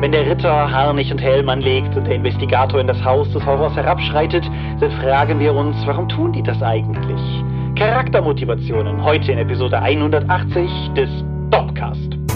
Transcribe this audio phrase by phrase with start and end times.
[0.00, 3.74] Wenn der Ritter Harnisch und Helm anlegt und der Investigator in das Haus des Horrors
[3.74, 7.20] herabschreitet, dann fragen wir uns, warum tun die das eigentlich?
[7.74, 11.10] Charaktermotivationen heute in Episode 180 des
[11.50, 12.27] Dopcast.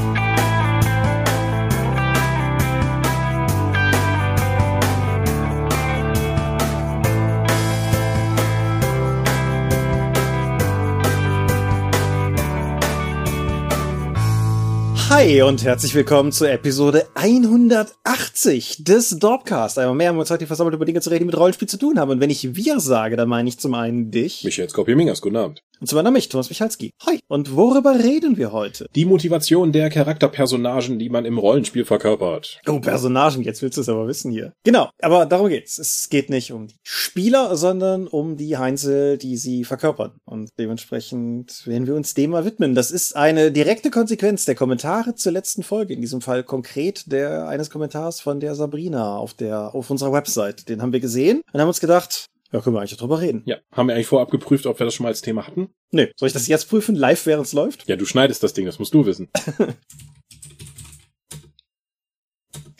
[15.14, 19.78] Hi und herzlich willkommen zur Episode 180 des Dorpcast.
[19.78, 21.76] Einmal mehr haben wir uns heute versammelt, über Dinge zu reden, die mit Rollenspiel zu
[21.76, 22.10] tun haben.
[22.10, 24.42] Und wenn ich wir sage, dann meine ich zum einen dich.
[24.42, 25.62] Michael Skopje-Mingers, guten Abend.
[25.82, 26.92] Und zum anderen mich, Thomas Michalski.
[27.04, 27.18] Hi.
[27.26, 28.86] Und worüber reden wir heute?
[28.94, 32.60] Die Motivation der Charakterpersonagen, die man im Rollenspiel verkörpert.
[32.68, 34.52] Oh, Personagen, jetzt willst du es aber wissen hier.
[34.62, 35.80] Genau, aber darum geht's.
[35.80, 40.12] Es geht nicht um die Spieler, sondern um die Heinzel, die sie verkörpern.
[40.24, 42.76] Und dementsprechend werden wir uns dem mal widmen.
[42.76, 45.94] Das ist eine direkte Konsequenz der Kommentare zur letzten Folge.
[45.94, 50.68] In diesem Fall konkret der eines Kommentars von der Sabrina auf der auf unserer Website.
[50.68, 53.42] Den haben wir gesehen und haben uns gedacht, ja, können wir eigentlich drüber reden.
[53.46, 55.70] Ja, haben wir eigentlich vorab geprüft, ob wir das schon mal als Thema hatten?
[55.90, 57.88] Nee, soll ich das jetzt prüfen, live, während es läuft?
[57.88, 59.28] Ja, du schneidest das Ding, das musst du wissen.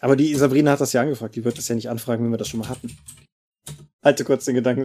[0.01, 2.39] Aber die Sabrina hat das ja angefragt, die wird das ja nicht anfragen, wenn wir
[2.39, 2.97] das schon mal hatten.
[4.03, 4.85] Halte kurz den Gedanken.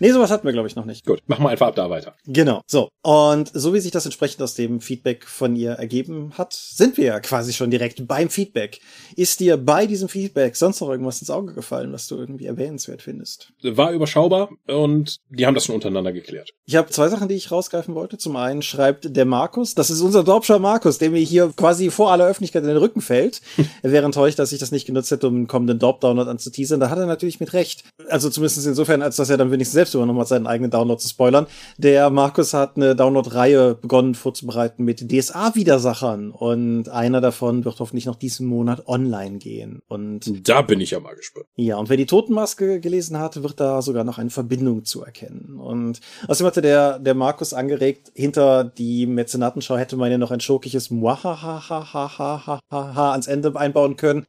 [0.00, 1.04] Nee, sowas hatten wir, glaube ich, noch nicht.
[1.04, 2.14] Gut, machen wir einfach ab da weiter.
[2.26, 2.62] Genau.
[2.66, 2.88] So.
[3.02, 7.04] Und so wie sich das entsprechend aus dem Feedback von ihr ergeben hat, sind wir
[7.04, 8.80] ja quasi schon direkt beim Feedback.
[9.14, 13.02] Ist dir bei diesem Feedback sonst noch irgendwas ins Auge gefallen, was du irgendwie erwähnenswert
[13.02, 13.52] findest?
[13.62, 16.50] War überschaubar und die haben das schon untereinander geklärt.
[16.64, 18.16] Ich habe zwei Sachen, die ich rausgreifen wollte.
[18.16, 22.10] Zum einen schreibt der Markus, das ist unser Dorpscher Markus, der mir hier quasi vor
[22.10, 23.42] aller Öffentlichkeit in den Rücken fällt.
[23.82, 26.80] er wäre enttäuscht, dass ich das nicht genutzt hätte, um einen kommenden Dorp-Download anzuteasern.
[26.80, 27.84] Da hat er natürlich mit Recht.
[28.08, 31.08] Also zumindest insofern, als dass er dann wenigstens selbst übernommen hat, seinen eigenen Download zu
[31.08, 31.46] spoilern.
[31.78, 38.16] Der Markus hat eine Download-Reihe begonnen vorzubereiten mit DSA-Widersachern und einer davon wird hoffentlich noch
[38.16, 39.80] diesen Monat online gehen.
[39.88, 41.46] Und da bin ich ja mal gespannt.
[41.56, 45.58] Ja, und wer die Totenmaske gelesen hat, wird da sogar noch eine Verbindung zu erkennen.
[45.58, 50.40] Und außerdem hatte der, der Markus angeregt, hinter die Mäzenatenschau hätte man ja noch ein
[50.40, 54.26] schurkisches Muahahahahahaha ans Ende einbauen können.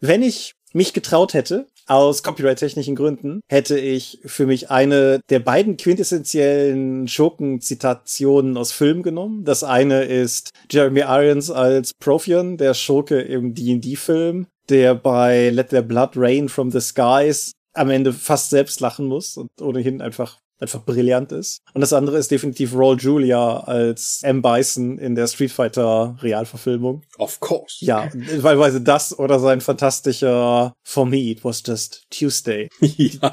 [0.00, 5.76] Wenn ich mich getraut hätte, aus copyright-technischen Gründen, hätte ich für mich eine der beiden
[5.76, 9.44] quintessentiellen Schurken-Zitationen aus Filmen genommen.
[9.44, 15.82] Das eine ist Jeremy Irons als Profion, der Schurke im D&D-Film, der bei Let Their
[15.82, 20.84] Blood Rain from the Skies am Ende fast selbst lachen muss und ohnehin einfach einfach
[20.84, 21.62] brillant ist.
[21.74, 24.42] Und das andere ist definitiv Raul Julia als M.
[24.42, 27.02] Bison in der Street Fighter Realverfilmung.
[27.18, 27.84] Of course.
[27.84, 32.68] Ja, wahlweise das oder sein fantastischer For me, it was just Tuesday.
[32.80, 33.30] ja,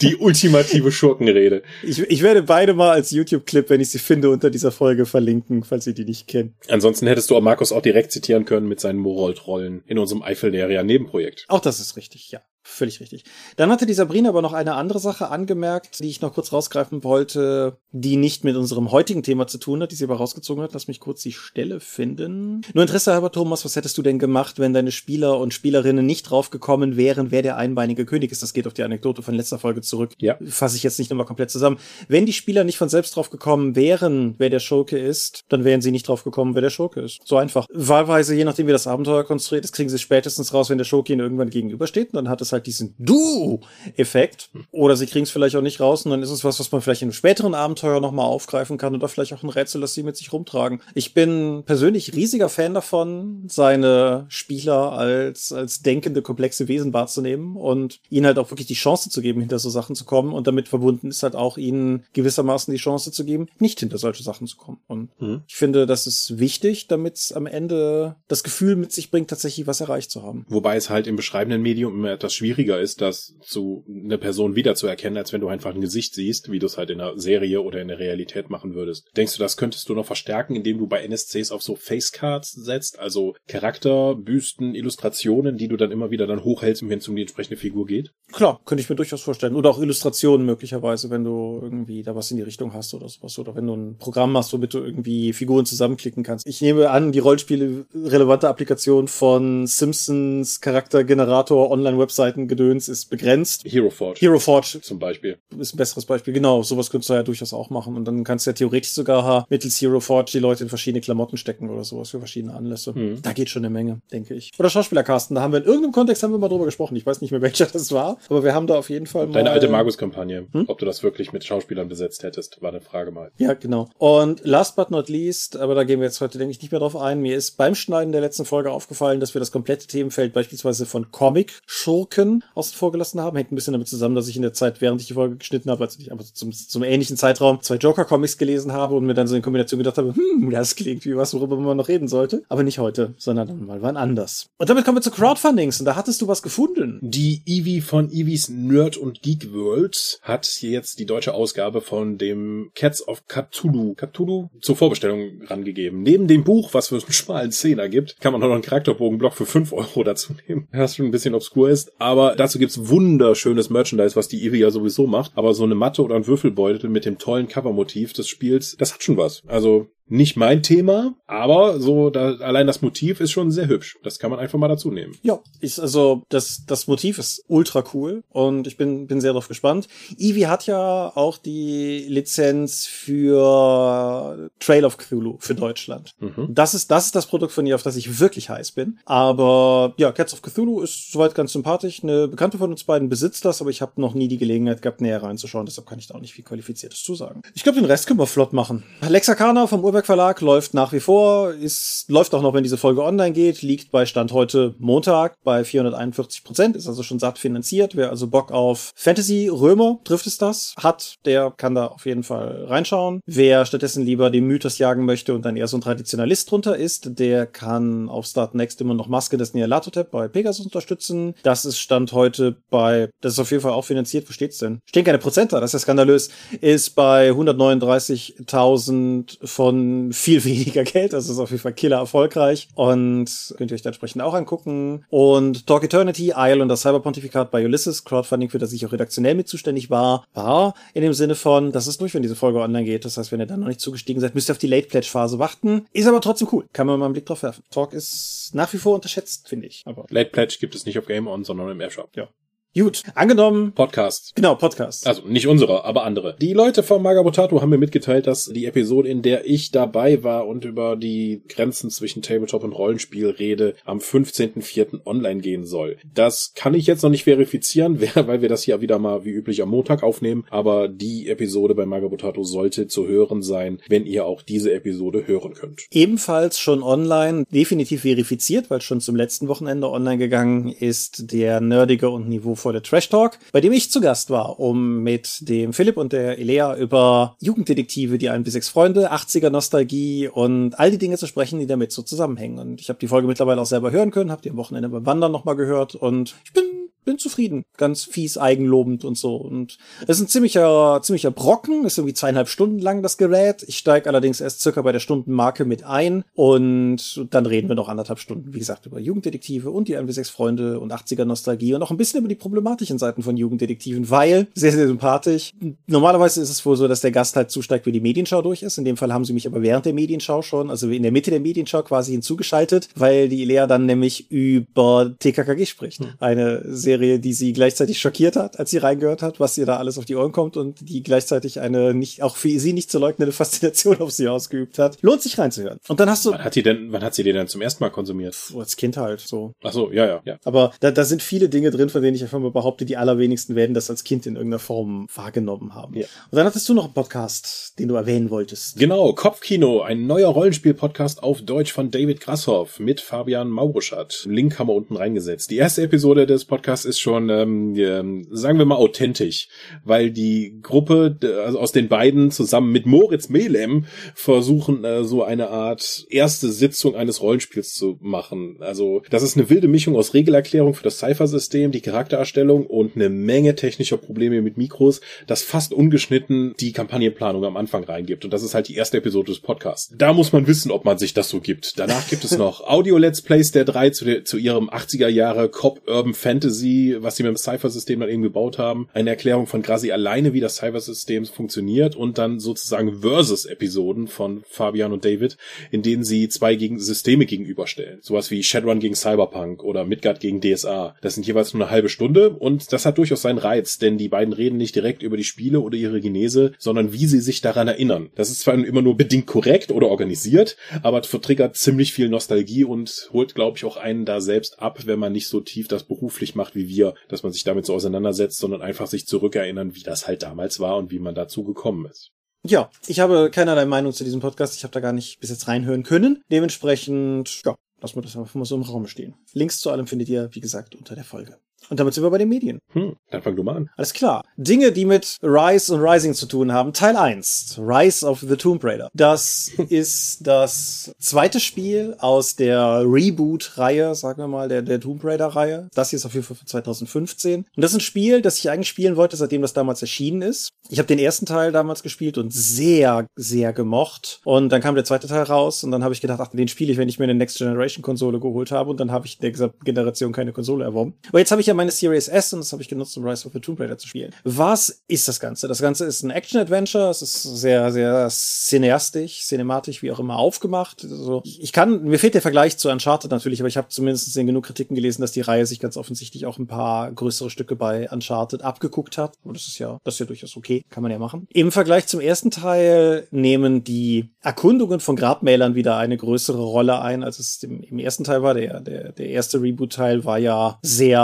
[0.00, 1.62] die ultimative Schurkenrede.
[1.82, 5.64] Ich, ich werde beide mal als YouTube-Clip, wenn ich sie finde, unter dieser Folge verlinken,
[5.64, 6.54] falls ihr die nicht kennt.
[6.68, 11.46] Ansonsten hättest du auch Markus auch direkt zitieren können mit seinen Morold-Rollen in unserem Eifel-Nebenprojekt.
[11.48, 12.40] Auch das ist richtig, ja.
[12.64, 13.24] Völlig richtig.
[13.56, 17.02] Dann hatte die Sabrina aber noch eine andere Sache angemerkt, die ich noch kurz rausgreifen
[17.02, 20.72] wollte, die nicht mit unserem heutigen Thema zu tun hat, die sie aber rausgezogen hat.
[20.72, 22.60] Lass mich kurz die Stelle finden.
[22.72, 26.30] Nur Interesse halber, Thomas, was hättest du denn gemacht, wenn deine Spieler und Spielerinnen nicht
[26.30, 28.42] draufgekommen wären, wer der einbeinige König ist?
[28.42, 30.12] Das geht auf die Anekdote von letzter Folge zurück.
[30.18, 30.36] Ja.
[30.46, 31.78] Fasse ich jetzt nicht nochmal komplett zusammen.
[32.06, 35.90] Wenn die Spieler nicht von selbst draufgekommen wären, wer der Schurke ist, dann wären sie
[35.90, 37.20] nicht draufgekommen, wer der Schurke ist.
[37.24, 37.66] So einfach.
[37.72, 41.12] Wahlweise, je nachdem, wie das Abenteuer konstruiert ist, kriegen sie spätestens raus, wenn der Schurke
[41.12, 42.10] ihnen irgendwann gegenübersteht.
[42.12, 44.50] Und dann hat es halt diesen Du-Effekt.
[44.70, 46.80] Oder sie kriegen es vielleicht auch nicht raus und dann ist es was, was man
[46.80, 50.02] vielleicht in einem späteren Abenteuer nochmal aufgreifen kann oder vielleicht auch ein Rätsel, das sie
[50.02, 50.80] mit sich rumtragen.
[50.94, 58.00] Ich bin persönlich riesiger Fan davon, seine Spieler als, als denkende, komplexe Wesen wahrzunehmen und
[58.10, 60.68] ihnen halt auch wirklich die Chance zu geben, hinter so Sachen zu kommen und damit
[60.68, 64.56] verbunden ist halt auch ihnen gewissermaßen die Chance zu geben, nicht hinter solche Sachen zu
[64.56, 64.78] kommen.
[64.86, 65.42] Und mhm.
[65.46, 69.66] ich finde, das ist wichtig, damit es am Ende das Gefühl mit sich bringt, tatsächlich
[69.66, 70.44] was erreicht zu haben.
[70.48, 75.16] Wobei es halt im beschreibenden Medium immer etwas schwieriger ist, das zu eine Person wiederzuerkennen,
[75.16, 77.80] als wenn du einfach ein Gesicht siehst, wie du es halt in der Serie oder
[77.80, 79.08] in der Realität machen würdest.
[79.16, 82.98] Denkst du, das könntest du noch verstärken, indem du bei NSCs auf so Facecards setzt,
[82.98, 87.22] also Charakter, Büsten, Illustrationen, die du dann immer wieder dann hochhältst, wenn es um die
[87.22, 88.10] entsprechende Figur geht?
[88.32, 89.54] Klar, könnte ich mir durchaus vorstellen.
[89.54, 93.38] Oder auch Illustrationen möglicherweise, wenn du irgendwie da was in die Richtung hast oder sowas.
[93.38, 96.46] Oder wenn du ein Programm hast, womit du irgendwie Figuren zusammenklicken kannst.
[96.46, 103.64] Ich nehme an, die Rollenspiele relevante Applikation von Simpsons Charaktergenerator Online-Webseiten Reichweitengedöns ist begrenzt.
[103.64, 104.20] Hero Forge.
[104.20, 105.38] Hero Forge zum Beispiel.
[105.58, 106.34] Ist ein besseres Beispiel.
[106.34, 107.96] Genau, sowas könntest du ja durchaus auch machen.
[107.96, 111.36] Und dann kannst du ja theoretisch sogar mittels Hero Forge die Leute in verschiedene Klamotten
[111.36, 112.92] stecken oder sowas für verschiedene Anlässe.
[112.92, 113.22] Mhm.
[113.22, 114.50] Da geht schon eine Menge, denke ich.
[114.58, 116.96] Oder Schauspielercasten, da haben wir in irgendeinem Kontext haben wir mal drüber gesprochen.
[116.96, 119.34] Ich weiß nicht mehr, welcher das war, aber wir haben da auf jeden Fall mal...
[119.34, 120.46] Deine alte Magus-Kampagne.
[120.52, 120.64] Hm?
[120.68, 123.30] Ob du das wirklich mit Schauspielern besetzt hättest, war eine Frage mal.
[123.38, 123.88] Ja, genau.
[123.98, 126.80] Und last but not least, aber da gehen wir jetzt heute, denke ich, nicht mehr
[126.80, 130.32] drauf ein, mir ist beim Schneiden der letzten Folge aufgefallen, dass wir das komplette Themenfeld
[130.32, 132.21] beispielsweise von Comic-Schurken
[132.54, 133.36] außen vor gelassen haben.
[133.36, 135.70] Hängt ein bisschen damit zusammen, dass ich in der Zeit, während ich die Folge geschnitten
[135.70, 139.26] habe, also nicht, aber zum, zum ähnlichen Zeitraum, zwei Joker-Comics gelesen habe und mir dann
[139.26, 142.42] so in Kombination gedacht habe, hm, das klingt wie was, worüber man noch reden sollte.
[142.48, 144.50] Aber nicht heute, sondern dann mal wann anders.
[144.58, 146.98] Und damit kommen wir zu Crowdfundings und da hattest du was gefunden.
[147.02, 152.70] Die Eevee von Eevees Nerd und Geek World hat jetzt die deutsche Ausgabe von dem
[152.74, 156.02] Cats of Cthulhu, Cthulhu zur Vorbestellung rangegeben.
[156.02, 159.34] Neben dem Buch, was für einen schmalen Zehner gibt, kann man auch noch einen Charakterbogenblock
[159.34, 160.68] für 5 Euro dazu nehmen.
[160.72, 161.92] Was schon ein bisschen obskur ist.
[162.00, 165.32] Aber dazu gibt's wunderschönes Merchandise, was die Eevee ja sowieso macht.
[165.34, 169.02] Aber so eine Matte oder ein Würfelbeutel mit dem tollen Covermotiv des Spiels, das hat
[169.02, 169.42] schon was.
[169.46, 173.98] Also nicht mein Thema, aber so da, allein das Motiv ist schon sehr hübsch.
[174.02, 175.16] Das kann man einfach mal dazu nehmen.
[175.22, 179.48] Ja, ist also das das Motiv ist ultra cool und ich bin bin sehr darauf
[179.48, 179.88] gespannt.
[180.18, 186.14] Eevee hat ja auch die Lizenz für Trail of Cthulhu für Deutschland.
[186.20, 186.48] Mhm.
[186.50, 188.98] Das ist das ist das Produkt von ihr, auf das ich wirklich heiß bin.
[189.04, 192.02] Aber ja, Cats of Cthulhu ist soweit ganz sympathisch.
[192.02, 195.00] Eine Bekannte von uns beiden besitzt das, aber ich habe noch nie die Gelegenheit gehabt,
[195.00, 195.66] näher reinzuschauen.
[195.66, 197.42] Deshalb kann ich da auch nicht viel Qualifiziertes zu sagen.
[197.54, 198.82] Ich glaube, den Rest können wir flott machen.
[199.08, 203.04] Lexakana vom Urberg Verlag läuft nach wie vor, ist, läuft auch noch, wenn diese Folge
[203.04, 207.94] online geht, liegt bei Stand heute Montag bei 441 Prozent, ist also schon satt finanziert.
[207.94, 212.22] Wer also Bock auf Fantasy Römer, trifft es das, hat, der kann da auf jeden
[212.22, 213.20] Fall reinschauen.
[213.26, 217.18] Wer stattdessen lieber den Mythos jagen möchte und dann eher so ein Traditionalist drunter ist,
[217.18, 221.34] der kann auf Start Next immer noch Maske des Nialatotep bei Pegasus unterstützen.
[221.42, 224.78] Das ist Stand heute bei, das ist auf jeden Fall auch finanziert, wo steht's denn?
[224.88, 226.30] Stehen keine Prozente, das ist ja skandalös,
[226.62, 229.81] ist bei 139.000 von
[230.12, 231.12] viel weniger Geld.
[231.12, 235.04] Das ist auf jeden Fall killer erfolgreich und könnt ihr euch da entsprechend auch angucken.
[235.10, 239.34] Und Talk Eternity, Isle und das Cyberpontifikat bei Ulysses, Crowdfunding, für das ich auch redaktionell
[239.34, 242.84] mit zuständig war, war in dem Sinne von, das ist durch, wenn diese Folge online
[242.84, 243.04] geht.
[243.04, 245.08] Das heißt, wenn ihr dann noch nicht zugestiegen seid, müsst ihr auf die Late Pledge
[245.08, 245.86] Phase warten.
[245.92, 246.66] Ist aber trotzdem cool.
[246.72, 247.62] Kann man mal einen Blick drauf werfen.
[247.70, 249.82] Talk ist nach wie vor unterschätzt, finde ich.
[249.84, 252.10] Aber Late Pledge gibt es nicht auf Game On, sondern im Air Shop.
[252.16, 252.28] Ja.
[252.74, 253.72] Gut, angenommen.
[253.72, 254.34] Podcast.
[254.34, 255.06] Genau, Podcast.
[255.06, 256.36] Also nicht unsere, aber andere.
[256.40, 260.46] Die Leute vom Magabotato haben mir mitgeteilt, dass die Episode, in der ich dabei war
[260.46, 265.04] und über die Grenzen zwischen Tabletop und Rollenspiel rede, am 15.04.
[265.04, 265.98] online gehen soll.
[266.14, 269.60] Das kann ich jetzt noch nicht verifizieren, weil wir das ja wieder mal wie üblich
[269.60, 270.46] am Montag aufnehmen.
[270.48, 275.52] Aber die Episode bei Magabotato sollte zu hören sein, wenn ihr auch diese Episode hören
[275.52, 275.82] könnt.
[275.90, 282.08] Ebenfalls schon online, definitiv verifiziert, weil schon zum letzten Wochenende online gegangen ist, der nerdige
[282.08, 285.96] und Niveau der Trash Talk, bei dem ich zu Gast war, um mit dem Philipp
[285.96, 290.98] und der Elea über Jugenddetektive, die ein bis sechs Freunde, 80er Nostalgie und all die
[290.98, 292.58] Dinge zu sprechen, die damit so zusammenhängen.
[292.60, 295.06] Und ich habe die Folge mittlerweile auch selber hören können, habe die am Wochenende beim
[295.06, 297.64] Wandern nochmal gehört und ich bin bin zufrieden.
[297.76, 299.36] Ganz fies eigenlobend und so.
[299.36, 301.84] Und es ist ein ziemlicher, ziemlicher Brocken.
[301.84, 303.64] Ist irgendwie zweieinhalb Stunden lang das Gerät.
[303.66, 306.24] Ich steige allerdings erst circa bei der Stundenmarke mit ein.
[306.34, 310.30] Und dann reden wir noch anderthalb Stunden, wie gesagt, über Jugenddetektive und die 1 6
[310.30, 314.46] Freunde und 80er Nostalgie und auch ein bisschen über die problematischen Seiten von Jugenddetektiven, weil
[314.54, 315.52] sehr, sehr sympathisch.
[315.86, 318.78] Normalerweise ist es wohl so, dass der Gast halt zusteigt, wie die Medienschau durch ist.
[318.78, 321.30] In dem Fall haben sie mich aber während der Medienschau schon, also in der Mitte
[321.30, 326.00] der Medienschau quasi hinzugeschaltet, weil die Lea dann nämlich über TKKG spricht.
[326.00, 326.10] Hm.
[326.20, 329.78] Eine sehr Serie, die sie gleichzeitig schockiert hat, als sie reingehört hat, was ihr da
[329.78, 332.98] alles auf die Ohren kommt und die gleichzeitig eine nicht, auch für sie nicht zu
[332.98, 334.98] leugnende Faszination auf sie ausgeübt hat.
[335.00, 335.78] Lohnt sich reinzuhören.
[335.88, 336.32] Und dann hast du.
[336.32, 338.34] Wann hat sie denn, wann hat sie den denn zum ersten Mal konsumiert?
[338.34, 339.54] Pff, als Kind halt, so.
[339.62, 340.36] Ach so, ja, ja, ja.
[340.44, 343.56] Aber da, da sind viele Dinge drin, von denen ich einfach mal behaupte, die allerwenigsten
[343.56, 345.94] werden das als Kind in irgendeiner Form wahrgenommen haben.
[345.94, 346.04] Ja.
[346.30, 348.78] Und dann hattest du noch einen Podcast, den du erwähnen wolltest.
[348.78, 354.24] Genau, Kopfkino, ein neuer Rollenspiel-Podcast auf Deutsch von David Grasshoff mit Fabian Mauruschat.
[354.28, 355.50] Link haben wir unten reingesetzt.
[355.50, 359.48] Die erste Episode des Podcasts ist schon, ähm, sagen wir mal, authentisch,
[359.84, 365.48] weil die Gruppe, also aus den beiden zusammen mit Moritz Melem versuchen, äh, so eine
[365.48, 368.56] Art erste Sitzung eines Rollenspiels zu machen.
[368.60, 373.08] Also das ist eine wilde Mischung aus Regelerklärung für das Cypher-System, die Charaktererstellung und eine
[373.08, 378.24] Menge technischer Probleme mit Mikros, das fast ungeschnitten die Kampagnenplanung am Anfang reingibt.
[378.24, 379.94] Und das ist halt die erste Episode des Podcasts.
[379.96, 381.78] Da muss man wissen, ob man sich das so gibt.
[381.78, 385.82] Danach gibt es noch Audio-Let's Plays der drei zu, der, zu ihrem 80er Jahre Cop
[385.86, 389.62] Urban Fantasy sie, was sie mit dem Cypher-System dann eben gebaut haben, eine Erklärung von
[389.62, 395.36] Grasi alleine, wie das Cypher-System funktioniert und dann sozusagen Versus-Episoden von Fabian und David,
[395.70, 397.98] in denen sie zwei gegen Systeme gegenüberstellen.
[398.02, 400.96] Sowas wie Shadowrun gegen Cyberpunk oder Midgard gegen DSA.
[401.02, 404.08] Das sind jeweils nur eine halbe Stunde und das hat durchaus seinen Reiz, denn die
[404.08, 407.68] beiden reden nicht direkt über die Spiele oder ihre Genese, sondern wie sie sich daran
[407.68, 408.10] erinnern.
[408.14, 413.10] Das ist zwar immer nur bedingt korrekt oder organisiert, aber vertriggert ziemlich viel Nostalgie und
[413.12, 416.34] holt, glaube ich, auch einen da selbst ab, wenn man nicht so tief das beruflich
[416.34, 420.06] macht wie wir, dass man sich damit so auseinandersetzt, sondern einfach sich zurückerinnern, wie das
[420.06, 422.10] halt damals war und wie man dazu gekommen ist.
[422.44, 424.56] Ja, ich habe keinerlei Meinung zu diesem Podcast.
[424.56, 426.22] Ich habe da gar nicht bis jetzt reinhören können.
[426.30, 429.14] Dementsprechend, ja, lassen wir das einfach mal so im Raum stehen.
[429.32, 431.38] Links zu allem findet ihr, wie gesagt, unter der Folge.
[431.68, 432.60] Und damit sind wir bei den Medien.
[432.72, 433.70] Hm, dann fang du mal an.
[433.76, 434.24] Alles klar.
[434.36, 436.72] Dinge, die mit Rise und Rising zu tun haben.
[436.72, 437.58] Teil 1.
[437.58, 438.88] Rise of the Tomb Raider.
[438.94, 445.68] Das ist das zweite Spiel aus der Reboot-Reihe, sagen wir mal, der, der Tomb Raider-Reihe.
[445.74, 447.40] Das hier ist auf jeden Fall von 2015.
[447.40, 450.50] Und das ist ein Spiel, das ich eigentlich spielen wollte, seitdem das damals erschienen ist.
[450.68, 454.20] Ich habe den ersten Teil damals gespielt und sehr, sehr gemocht.
[454.24, 456.72] Und dann kam der zweite Teil raus und dann habe ich gedacht, ach, den spiele
[456.72, 458.70] ich, wenn ich mir eine Next Generation Konsole geholt habe.
[458.70, 460.94] Und dann habe ich in der Generation keine Konsole erworben.
[461.08, 463.26] Aber jetzt habe ich ja meine Series S und das habe ich genutzt, um Rise
[463.26, 464.12] of the Tomb Raider zu spielen.
[464.24, 465.48] Was ist das Ganze?
[465.48, 466.90] Das Ganze ist ein Action-Adventure.
[466.90, 470.84] Es ist sehr, sehr cineastisch, cinematisch, wie auch immer aufgemacht.
[470.84, 474.26] Also ich kann, mir fehlt der Vergleich zu Uncharted natürlich, aber ich habe zumindest in
[474.26, 477.90] genug Kritiken gelesen, dass die Reihe sich ganz offensichtlich auch ein paar größere Stücke bei
[477.90, 479.14] Uncharted abgeguckt hat.
[479.24, 481.26] Und das ist ja, das ist ja durchaus okay, kann man ja machen.
[481.30, 487.02] Im Vergleich zum ersten Teil nehmen die Erkundungen von Grabmälern wieder eine größere Rolle ein,
[487.02, 488.34] als es im, im ersten Teil war.
[488.34, 491.00] Der, der, der erste Reboot-Teil war ja sehr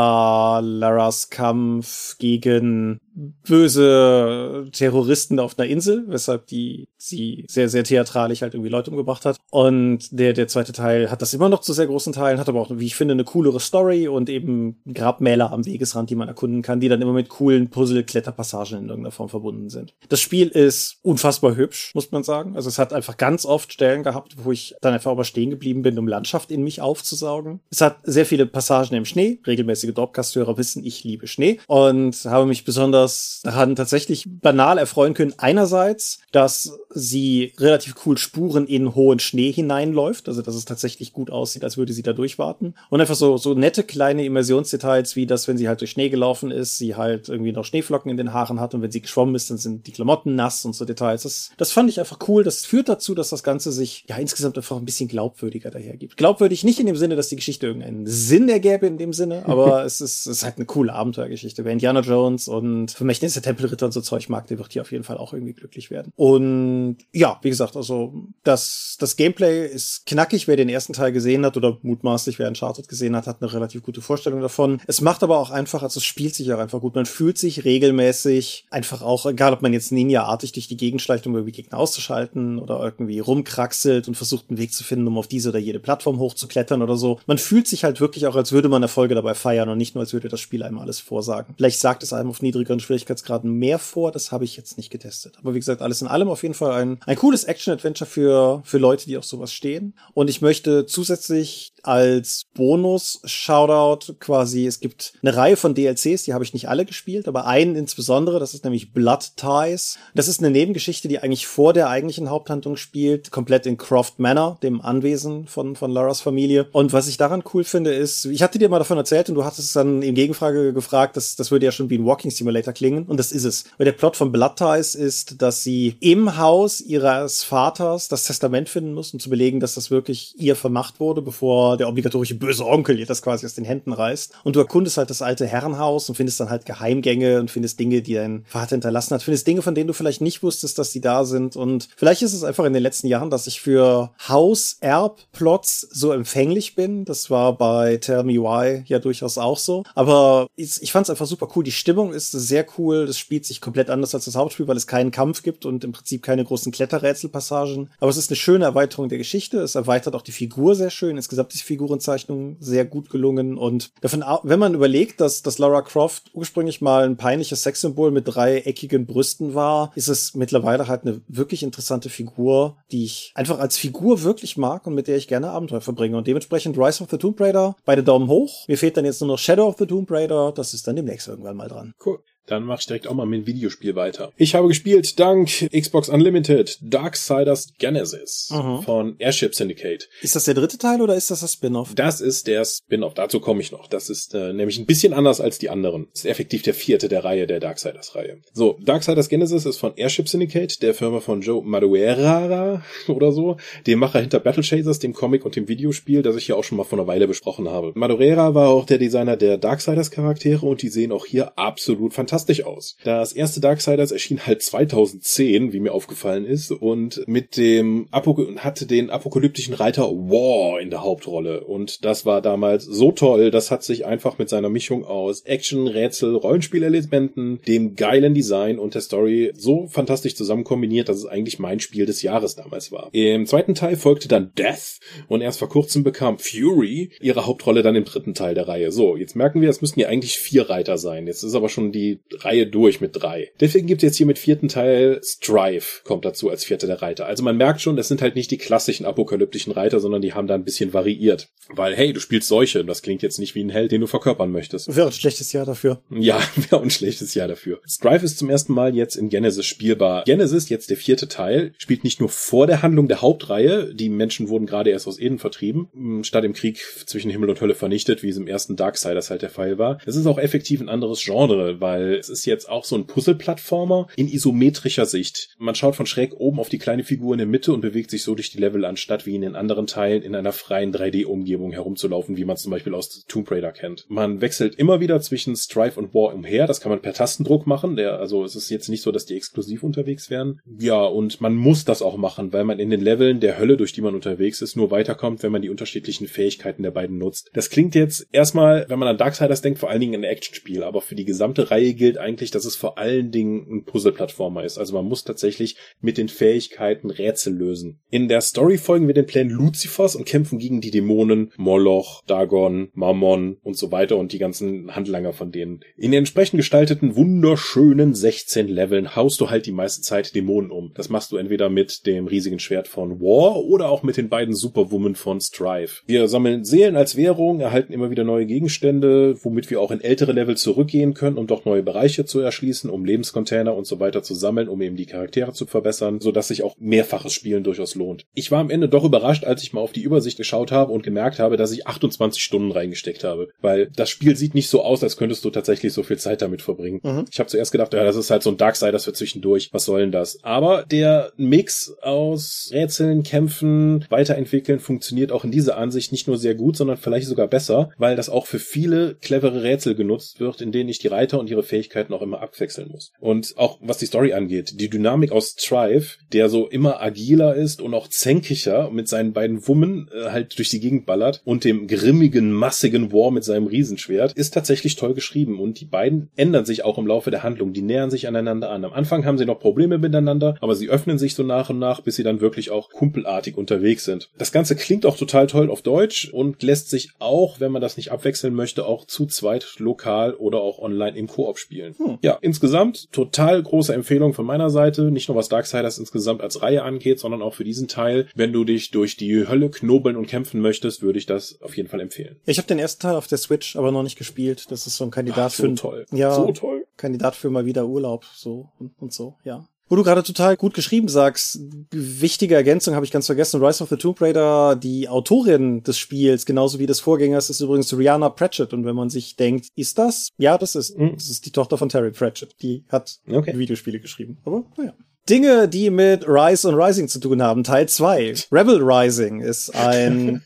[0.60, 8.54] Laras Kampf gegen böse Terroristen auf einer Insel, weshalb die sie sehr, sehr theatralisch halt
[8.54, 9.36] irgendwie Leute umgebracht hat.
[9.50, 12.60] Und der, der zweite Teil hat das immer noch zu sehr großen Teilen, hat aber
[12.60, 16.62] auch, wie ich finde, eine coolere Story und eben Grabmäler am Wegesrand, die man erkunden
[16.62, 19.94] kann, die dann immer mit coolen Puzzle-Kletterpassagen in irgendeiner Form verbunden sind.
[20.08, 22.54] Das Spiel ist unfassbar hübsch, muss man sagen.
[22.54, 25.82] Also es hat einfach ganz oft Stellen gehabt, wo ich dann einfach aber stehen geblieben
[25.82, 27.60] bin, um Landschaft in mich aufzusaugen.
[27.70, 29.40] Es hat sehr viele Passagen im Schnee.
[29.46, 33.07] Regelmäßige Dorpcast-Hörer wissen, ich liebe Schnee und habe mich besonders
[33.42, 35.34] daran tatsächlich banal erfreuen können.
[35.36, 41.30] Einerseits, dass sie relativ cool Spuren in hohen Schnee hineinläuft, also dass es tatsächlich gut
[41.30, 42.74] aussieht, als würde sie da durchwarten.
[42.90, 46.50] Und einfach so, so nette kleine Immersionsdetails, wie das, wenn sie halt durch Schnee gelaufen
[46.50, 49.50] ist, sie halt irgendwie noch Schneeflocken in den Haaren hat und wenn sie geschwommen ist,
[49.50, 51.22] dann sind die Klamotten nass und so Details.
[51.22, 52.44] Das, das fand ich einfach cool.
[52.44, 56.16] Das führt dazu, dass das Ganze sich ja insgesamt einfach ein bisschen glaubwürdiger dahergibt.
[56.16, 59.84] Glaubwürdig nicht in dem Sinne, dass die Geschichte irgendeinen Sinn ergäbe in dem Sinne, aber
[59.84, 61.64] es ist, es ist halt eine coole Abenteuergeschichte.
[61.64, 64.90] Wer Indiana Jones und Vermächtnis der Tempelritter und so Zeug mag, der wird hier auf
[64.92, 66.12] jeden Fall auch irgendwie glücklich werden.
[66.16, 68.12] Und ja, wie gesagt, also
[68.42, 70.48] das, das Gameplay ist knackig.
[70.48, 73.82] Wer den ersten Teil gesehen hat oder mutmaßlich wer Uncharted gesehen hat, hat eine relativ
[73.82, 74.80] gute Vorstellung davon.
[74.86, 76.96] Es macht aber auch einfach, also es spielt sich auch einfach gut.
[76.96, 81.26] Man fühlt sich regelmäßig einfach auch, egal ob man jetzt Ninja-artig durch die Gegend schleicht,
[81.26, 85.28] um irgendwie Gegner auszuschalten oder irgendwie rumkraxelt und versucht einen Weg zu finden, um auf
[85.28, 87.20] diese oder jede Plattform hochzuklettern oder so.
[87.26, 90.02] Man fühlt sich halt wirklich auch, als würde man Erfolge dabei feiern und nicht nur,
[90.02, 91.54] als würde das Spiel einem alles vorsagen.
[91.56, 95.36] Vielleicht sagt es einem auf niedrigeren Schwierigkeitsgraden mehr vor, das habe ich jetzt nicht getestet.
[95.38, 98.78] Aber wie gesagt, alles in allem auf jeden Fall ein, ein cooles Action-Adventure für, für
[98.78, 99.94] Leute, die auf sowas stehen.
[100.14, 106.44] Und ich möchte zusätzlich als Bonus-Shoutout quasi, es gibt eine Reihe von DLCs, die habe
[106.44, 109.98] ich nicht alle gespielt, aber einen insbesondere, das ist nämlich Blood Ties.
[110.14, 114.58] Das ist eine Nebengeschichte, die eigentlich vor der eigentlichen Haupthandlung spielt, komplett in Croft Manor,
[114.62, 116.68] dem Anwesen von, von Laras Familie.
[116.72, 119.44] Und was ich daran cool finde, ist, ich hatte dir mal davon erzählt und du
[119.44, 122.67] hattest es dann in Gegenfrage gefragt, dass das würde ja schon wie ein Walking Simulator
[122.72, 123.64] klingen und das ist es.
[123.76, 128.68] Weil der Plot von Blood Ties ist, dass sie im Haus ihres Vaters das Testament
[128.68, 132.66] finden muss, um zu belegen, dass das wirklich ihr vermacht wurde, bevor der obligatorische böse
[132.66, 134.32] Onkel ihr das quasi aus den Händen reißt.
[134.44, 138.02] Und du erkundest halt das alte Herrenhaus und findest dann halt Geheimgänge und findest Dinge,
[138.02, 139.22] die dein Vater hinterlassen hat.
[139.22, 141.56] Findest Dinge, von denen du vielleicht nicht wusstest, dass sie da sind.
[141.56, 146.74] Und vielleicht ist es einfach in den letzten Jahren, dass ich für Haus-Erb-Plots so empfänglich
[146.74, 147.04] bin.
[147.04, 149.84] Das war bei Tell Me Why ja durchaus auch so.
[149.94, 151.64] Aber ich fand es einfach super cool.
[151.64, 153.06] Die Stimmung ist sehr cool.
[153.06, 155.92] Das spielt sich komplett anders als das Hauptspiel, weil es keinen Kampf gibt und im
[155.92, 157.90] Prinzip keine großen Kletterrätselpassagen.
[158.00, 159.60] Aber es ist eine schöne Erweiterung der Geschichte.
[159.60, 161.16] Es erweitert auch die Figur sehr schön.
[161.16, 163.58] Insgesamt ist die Figurenzeichnung sehr gut gelungen.
[163.58, 168.28] Und davon, wenn man überlegt, dass, dass Lara Croft ursprünglich mal ein peinliches Sexsymbol mit
[168.28, 173.76] dreieckigen Brüsten war, ist es mittlerweile halt eine wirklich interessante Figur, die ich einfach als
[173.76, 176.16] Figur wirklich mag und mit der ich gerne Abenteuer verbringe.
[176.16, 178.66] Und dementsprechend Rise of the Tomb Raider, beide Daumen hoch.
[178.68, 180.52] Mir fehlt dann jetzt nur noch Shadow of the Tomb Raider.
[180.52, 181.94] Das ist dann demnächst irgendwann mal dran.
[182.04, 182.18] Cool.
[182.48, 184.32] Dann mache ich direkt auch mal mit dem Videospiel weiter.
[184.36, 188.82] Ich habe gespielt, dank Xbox Unlimited, Darksiders Genesis Mhm.
[188.82, 190.08] von Airship Syndicate.
[190.22, 191.94] Ist das der dritte Teil oder ist das das Spin-off?
[191.94, 193.86] Das ist der Spin-off, dazu komme ich noch.
[193.88, 196.08] Das ist äh, nämlich ein bisschen anders als die anderen.
[196.12, 198.38] Das ist effektiv der vierte der Reihe, der Darksiders-Reihe.
[198.52, 203.98] So, Darksiders Genesis ist von Airship Syndicate, der Firma von Joe Madureira oder so, dem
[203.98, 206.84] Macher hinter Battle Chasers, dem Comic und dem Videospiel, das ich hier auch schon mal
[206.84, 207.92] vor einer Weile besprochen habe.
[207.94, 212.96] Madureira war auch der Designer der Darksiders-Charaktere und die sehen auch hier absolut fantastisch aus.
[213.04, 218.86] Das erste Darksiders erschien halt 2010, wie mir aufgefallen ist, und mit dem Apo hatte
[218.86, 221.64] den apokalyptischen Reiter War in der Hauptrolle.
[221.64, 225.86] Und das war damals so toll, das hat sich einfach mit seiner Mischung aus Action,
[225.86, 231.58] Rätsel, Rollenspielelementen, dem geilen Design und der Story so fantastisch zusammen kombiniert, dass es eigentlich
[231.58, 233.08] mein Spiel des Jahres damals war.
[233.12, 237.96] Im zweiten Teil folgte dann Death und erst vor kurzem bekam Fury ihre Hauptrolle dann
[237.96, 238.92] im dritten Teil der Reihe.
[238.92, 241.26] So, jetzt merken wir, es müssten ja eigentlich vier Reiter sein.
[241.26, 243.50] Jetzt ist aber schon die Reihe durch mit drei.
[243.60, 247.26] Deswegen gibt es jetzt hier mit vierten Teil Strife kommt dazu als vierter der Reiter.
[247.26, 250.46] Also man merkt schon, das sind halt nicht die klassischen apokalyptischen Reiter, sondern die haben
[250.46, 251.48] da ein bisschen variiert.
[251.70, 254.50] Weil, hey, du spielst solche, das klingt jetzt nicht wie ein Held, den du verkörpern
[254.50, 254.94] möchtest.
[254.94, 256.00] Wäre ein schlechtes Jahr dafür.
[256.10, 257.80] Ja, wäre ein schlechtes Jahr dafür.
[257.86, 260.24] Strife ist zum ersten Mal jetzt in Genesis spielbar.
[260.24, 264.48] Genesis, jetzt der vierte Teil, spielt nicht nur vor der Handlung der Hauptreihe, die Menschen
[264.48, 268.22] wurden gerade erst aus Eden vertrieben, m, statt im Krieg zwischen Himmel und Hölle vernichtet,
[268.22, 269.98] wie es im ersten Darksiders halt der Fall war.
[270.06, 274.08] Es ist auch effektiv ein anderes Genre, weil es ist jetzt auch so ein Puzzle-Plattformer
[274.16, 275.50] in isometrischer Sicht.
[275.58, 278.22] Man schaut von schräg oben auf die kleine Figur in der Mitte und bewegt sich
[278.22, 282.36] so durch die Level, anstatt wie in den anderen Teilen in einer freien 3D-Umgebung herumzulaufen,
[282.36, 284.06] wie man zum Beispiel aus Tomb Raider kennt.
[284.08, 286.66] Man wechselt immer wieder zwischen Strife und War umher.
[286.66, 287.96] Das kann man per Tastendruck machen.
[287.96, 290.60] Der, also es ist jetzt nicht so, dass die exklusiv unterwegs wären.
[290.78, 293.92] Ja, und man muss das auch machen, weil man in den Leveln der Hölle, durch
[293.92, 297.50] die man unterwegs ist, nur weiterkommt, wenn man die unterschiedlichen Fähigkeiten der beiden nutzt.
[297.52, 301.00] Das klingt jetzt erstmal, wenn man an Darksiders denkt, vor allen Dingen ein Actionspiel, aber
[301.00, 304.78] für die gesamte Reihe gilt eigentlich, dass es vor allen Dingen ein Puzzle-Plattformer ist.
[304.78, 308.00] Also man muss tatsächlich mit den Fähigkeiten Rätsel lösen.
[308.10, 312.88] In der Story folgen wir den Plänen Luzifers und kämpfen gegen die Dämonen Moloch, Dagon,
[312.94, 315.80] Mammon und so weiter und die ganzen Handlanger von denen.
[315.96, 320.92] In den entsprechend gestalteten, wunderschönen 16 Leveln haust du halt die meiste Zeit Dämonen um.
[320.94, 324.54] Das machst du entweder mit dem riesigen Schwert von War oder auch mit den beiden
[324.54, 326.02] Superwomen von Strife.
[326.06, 330.32] Wir sammeln Seelen als Währung, erhalten immer wieder neue Gegenstände, womit wir auch in ältere
[330.32, 334.34] Level zurückgehen können, um dort neue Bereiche zu erschließen, um Lebenscontainer und so weiter zu
[334.34, 338.26] sammeln, um eben die Charaktere zu verbessern, sodass sich auch mehrfaches Spielen durchaus lohnt.
[338.34, 341.02] Ich war am Ende doch überrascht, als ich mal auf die Übersicht geschaut habe und
[341.02, 345.02] gemerkt habe, dass ich 28 Stunden reingesteckt habe, weil das Spiel sieht nicht so aus,
[345.02, 347.00] als könntest du tatsächlich so viel Zeit damit verbringen.
[347.02, 347.24] Mhm.
[347.32, 349.70] Ich habe zuerst gedacht, ja, das ist halt so ein Darksiders für zwischendurch.
[349.72, 350.38] Was soll denn das?
[350.42, 356.54] Aber der Mix aus Rätseln, Kämpfen, Weiterentwickeln funktioniert auch in dieser Ansicht nicht nur sehr
[356.54, 360.70] gut, sondern vielleicht sogar besser, weil das auch für viele clevere Rätsel genutzt wird, in
[360.70, 361.77] denen ich die Reiter und ihre Fähigkeiten
[362.10, 363.12] auch immer abwechseln muss.
[363.20, 367.80] Und auch was die Story angeht, die Dynamik aus Strife, der so immer agiler ist
[367.80, 371.86] und auch zänkiger mit seinen beiden Wummen äh, halt durch die Gegend ballert und dem
[371.86, 376.84] grimmigen, massigen War mit seinem Riesenschwert, ist tatsächlich toll geschrieben und die beiden ändern sich
[376.84, 377.72] auch im Laufe der Handlung.
[377.72, 378.84] Die nähern sich aneinander an.
[378.84, 382.00] Am Anfang haben sie noch Probleme miteinander, aber sie öffnen sich so nach und nach,
[382.00, 384.30] bis sie dann wirklich auch kumpelartig unterwegs sind.
[384.38, 387.96] Das Ganze klingt auch total toll auf Deutsch und lässt sich auch, wenn man das
[387.96, 391.67] nicht abwechseln möchte, auch zu zweit lokal oder auch online im Koop spielen.
[391.70, 392.18] Hm.
[392.22, 395.10] Ja, insgesamt total große Empfehlung von meiner Seite.
[395.10, 398.26] Nicht nur was Darksiders insgesamt als Reihe angeht, sondern auch für diesen Teil.
[398.34, 401.88] Wenn du dich durch die Hölle knobeln und kämpfen möchtest, würde ich das auf jeden
[401.88, 402.36] Fall empfehlen.
[402.46, 404.66] Ich habe den ersten Teil auf der Switch aber noch nicht gespielt.
[404.70, 406.06] Das ist so ein Kandidat Ach, so für toll.
[406.12, 406.86] Ja, So toll.
[406.96, 409.66] Kandidat für mal wieder Urlaub so und, und so, ja.
[409.88, 413.62] Wo du gerade total gut geschrieben sagst, wichtige Ergänzung habe ich ganz vergessen.
[413.64, 417.96] Rise of the Tomb Raider, die Autorin des Spiels, genauso wie des Vorgängers, ist übrigens
[417.96, 418.72] Rihanna Pratchett.
[418.74, 420.28] Und wenn man sich denkt, ist das?
[420.36, 420.98] Ja, das ist.
[420.98, 421.14] Mhm.
[421.14, 422.54] Das ist die Tochter von Terry Pratchett.
[422.60, 423.58] Die hat Okay.
[423.58, 424.38] Videospiele geschrieben.
[424.44, 424.94] Aber naja.
[425.28, 427.62] Dinge, die mit Rise und Rising zu tun haben.
[427.62, 428.34] Teil 2.
[428.50, 430.42] Rebel Rising ist ein,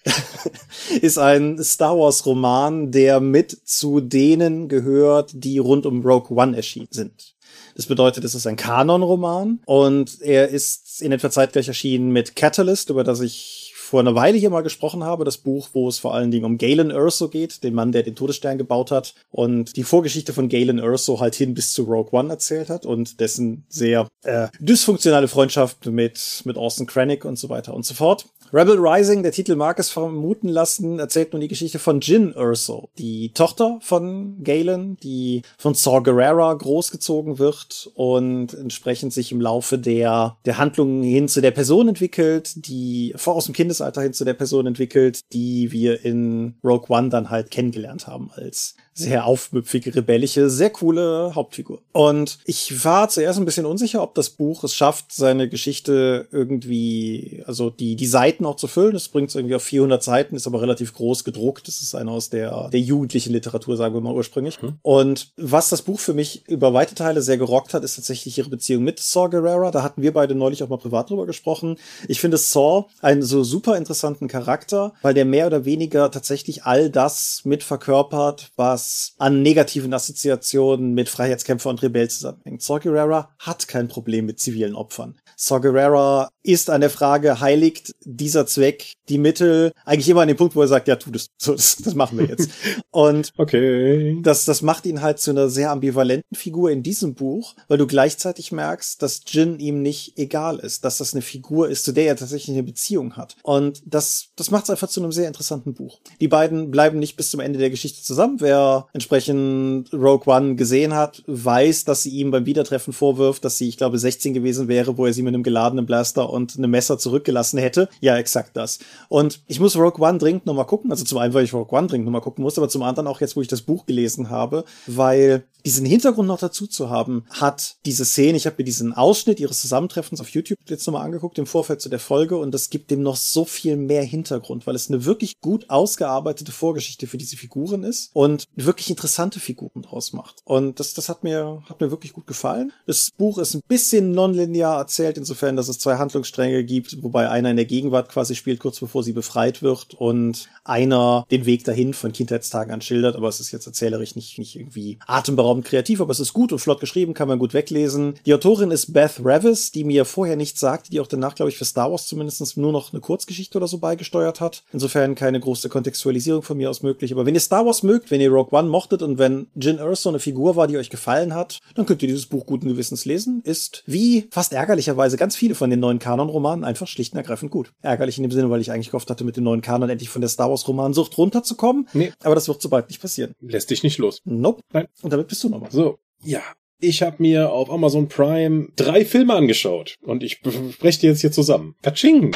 [1.01, 6.57] ist ein Star Wars Roman, der mit zu denen gehört, die rund um Rogue One
[6.57, 7.35] erschienen sind.
[7.77, 12.91] Das bedeutet, es ist ein Kanon-Roman und er ist in etwa zeitgleich erschienen mit Catalyst,
[12.91, 16.15] über das ich vor einer Weile hier mal gesprochen habe, das Buch, wo es vor
[16.15, 19.83] allen Dingen um Galen Erso geht, den Mann, der den Todesstern gebaut hat und die
[19.83, 24.09] Vorgeschichte von Galen Erso halt hin bis zu Rogue One erzählt hat und dessen sehr
[24.23, 28.25] äh, dysfunktionale Freundschaft mit, mit Orson Krennic und so weiter und so fort.
[28.55, 32.91] Rebel Rising, der Titel mag es vermuten lassen, erzählt nun die Geschichte von Jin Erso,
[32.99, 39.79] die Tochter von Galen, die von Saw Gerrera großgezogen wird und entsprechend sich im Laufe
[39.79, 44.27] der, der Handlungen hin zu der Person entwickelt, die vor aus dem Kindesalter hin zu
[44.27, 49.95] der Person entwickelt, die wir in Rogue One dann halt kennengelernt haben als sehr aufmüpfige,
[49.95, 51.81] rebellische, sehr coole Hauptfigur.
[51.93, 57.43] Und ich war zuerst ein bisschen unsicher, ob das Buch es schafft, seine Geschichte irgendwie,
[57.47, 58.95] also die, die Seiten auch zu füllen.
[58.95, 61.69] Es bringt es irgendwie auf 400 Seiten, ist aber relativ groß gedruckt.
[61.69, 64.61] Das ist einer aus der, der jugendlichen Literatur, sagen wir mal ursprünglich.
[64.61, 64.75] Hm.
[64.83, 68.51] Und was das Buch für mich über weite Teile sehr gerockt hat, ist tatsächlich ihre
[68.51, 69.71] Beziehung mit Saw Gerrera.
[69.71, 71.79] Da hatten wir beide neulich auch mal privat drüber gesprochen.
[72.09, 76.91] Ich finde Saw einen so super interessanten Charakter, weil der mehr oder weniger tatsächlich all
[76.91, 78.82] das mit verkörpert, was
[79.18, 82.62] an negativen Assoziationen mit Freiheitskämpfer und Rebell zusammenhängt.
[82.62, 85.18] Saw Gerrera hat kein Problem mit zivilen Opfern.
[85.37, 90.37] Saw Gerrera ist an der Frage, heiligt dieser Zweck die Mittel, eigentlich immer an dem
[90.37, 92.51] Punkt, wo er sagt, ja, tu das, so, das, das machen wir jetzt.
[92.90, 94.18] Und okay.
[94.23, 97.87] das, das macht ihn halt zu einer sehr ambivalenten Figur in diesem Buch, weil du
[97.87, 102.07] gleichzeitig merkst, dass Jin ihm nicht egal ist, dass das eine Figur ist, zu der
[102.07, 103.37] er tatsächlich eine Beziehung hat.
[103.42, 106.01] Und das, das macht es einfach zu einem sehr interessanten Buch.
[106.21, 108.40] Die beiden bleiben nicht bis zum Ende der Geschichte zusammen.
[108.40, 113.69] Wer entsprechend Rogue One gesehen hat, weiß, dass sie ihm beim Wiedertreffen vorwirft, dass sie,
[113.69, 116.99] ich glaube, 16 gewesen wäre, wo er sie mit einem geladenen Blaster und einem Messer
[116.99, 117.89] zurückgelassen hätte.
[118.01, 118.79] Ja, exakt das.
[119.09, 120.91] Und ich muss Rogue One dringend nochmal gucken.
[120.91, 123.21] Also zum einen, weil ich Rogue One dringend nochmal gucken muss, aber zum anderen auch
[123.21, 127.77] jetzt, wo ich das Buch gelesen habe, weil diesen Hintergrund noch dazu zu haben, hat
[127.87, 131.47] diese Szene, ich habe mir diesen Ausschnitt ihres Zusammentreffens auf YouTube jetzt nochmal angeguckt, im
[131.47, 134.89] Vorfeld zu der Folge, und das gibt dem noch so viel mehr Hintergrund, weil es
[134.89, 140.42] eine wirklich gut ausgearbeitete Vorgeschichte für diese Figuren ist und wirklich interessante Figuren draus macht.
[140.44, 142.72] Und das, das hat mir, hat mir wirklich gut gefallen.
[142.87, 147.51] Das Buch ist ein bisschen nonlinear erzählt, insofern, dass es zwei Handlungsstränge gibt, wobei einer
[147.51, 151.94] in der Gegenwart quasi spielt, kurz bevor sie befreit wird, und einer den Weg dahin
[151.94, 156.12] von Kindheitstagen an schildert, aber es ist jetzt erzählerisch nicht, nicht irgendwie atemberaubend kreativ, aber
[156.12, 158.14] es ist gut und flott geschrieben, kann man gut weglesen.
[158.27, 161.59] Die Autorin ist Beth Revis, die mir vorher nichts sagte, die auch danach, glaube ich,
[161.59, 164.62] für Star Wars zumindest nur noch eine Kurzgeschichte oder so beigesteuert hat.
[164.72, 167.12] Insofern keine große Kontextualisierung von mir aus möglich.
[167.12, 170.09] Aber wenn ihr Star Wars mögt, wenn ihr Rogue One mochtet und wenn Jin Erso
[170.09, 173.43] eine Figur war, die euch gefallen hat, dann könnt ihr dieses Buch guten Gewissens lesen.
[173.45, 177.73] Ist wie fast ärgerlicherweise ganz viele von den neuen Kanon-Romanen einfach schlicht und ergreifend gut.
[177.83, 180.21] Ärgerlich in dem Sinne, weil ich eigentlich gehofft hatte, mit dem neuen Kanon endlich von
[180.21, 181.88] der Star Wars-Romansucht runterzukommen.
[181.93, 182.12] Nee.
[182.23, 183.35] Aber das wird so bald nicht passieren.
[183.41, 184.21] Lässt dich nicht los.
[184.25, 184.62] Nope.
[184.73, 184.87] Nein.
[185.03, 185.71] Und damit bist du nochmal.
[185.71, 185.99] So.
[186.23, 186.43] Ja,
[186.79, 190.41] ich habe mir auf Amazon Prime drei Filme angeschaut und ich
[190.73, 191.77] spreche die jetzt hier zusammen.
[191.83, 192.33] Katsching!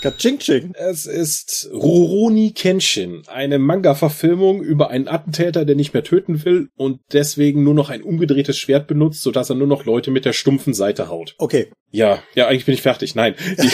[0.00, 0.74] Katsching -ching.
[0.76, 7.00] Es ist Rurouni Kenshin, eine Manga-Verfilmung über einen Attentäter, der nicht mehr töten will und
[7.12, 10.72] deswegen nur noch ein umgedrehtes Schwert benutzt, sodass er nur noch Leute mit der stumpfen
[10.72, 11.34] Seite haut.
[11.38, 11.70] Okay.
[11.90, 13.14] Ja, ja, eigentlich bin ich fertig.
[13.14, 13.70] Nein, die,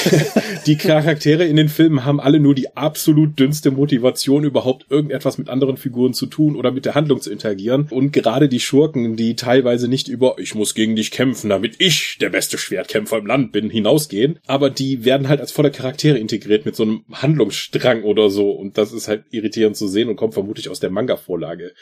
[0.67, 5.49] die Charaktere in den Filmen haben alle nur die absolut dünnste Motivation, überhaupt irgendetwas mit
[5.49, 7.89] anderen Figuren zu tun oder mit der Handlung zu interagieren.
[7.91, 12.19] Und gerade die Schurken, die teilweise nicht über ich muss gegen dich kämpfen, damit ich
[12.21, 16.67] der beste Schwertkämpfer im Land bin, hinausgehen, aber die werden halt als volle Charaktere integriert
[16.67, 18.53] mit so einem Handlungsstrang oder so.
[18.53, 21.73] Und das ist halt irritierend zu sehen und kommt vermutlich aus der Manga-Vorlage.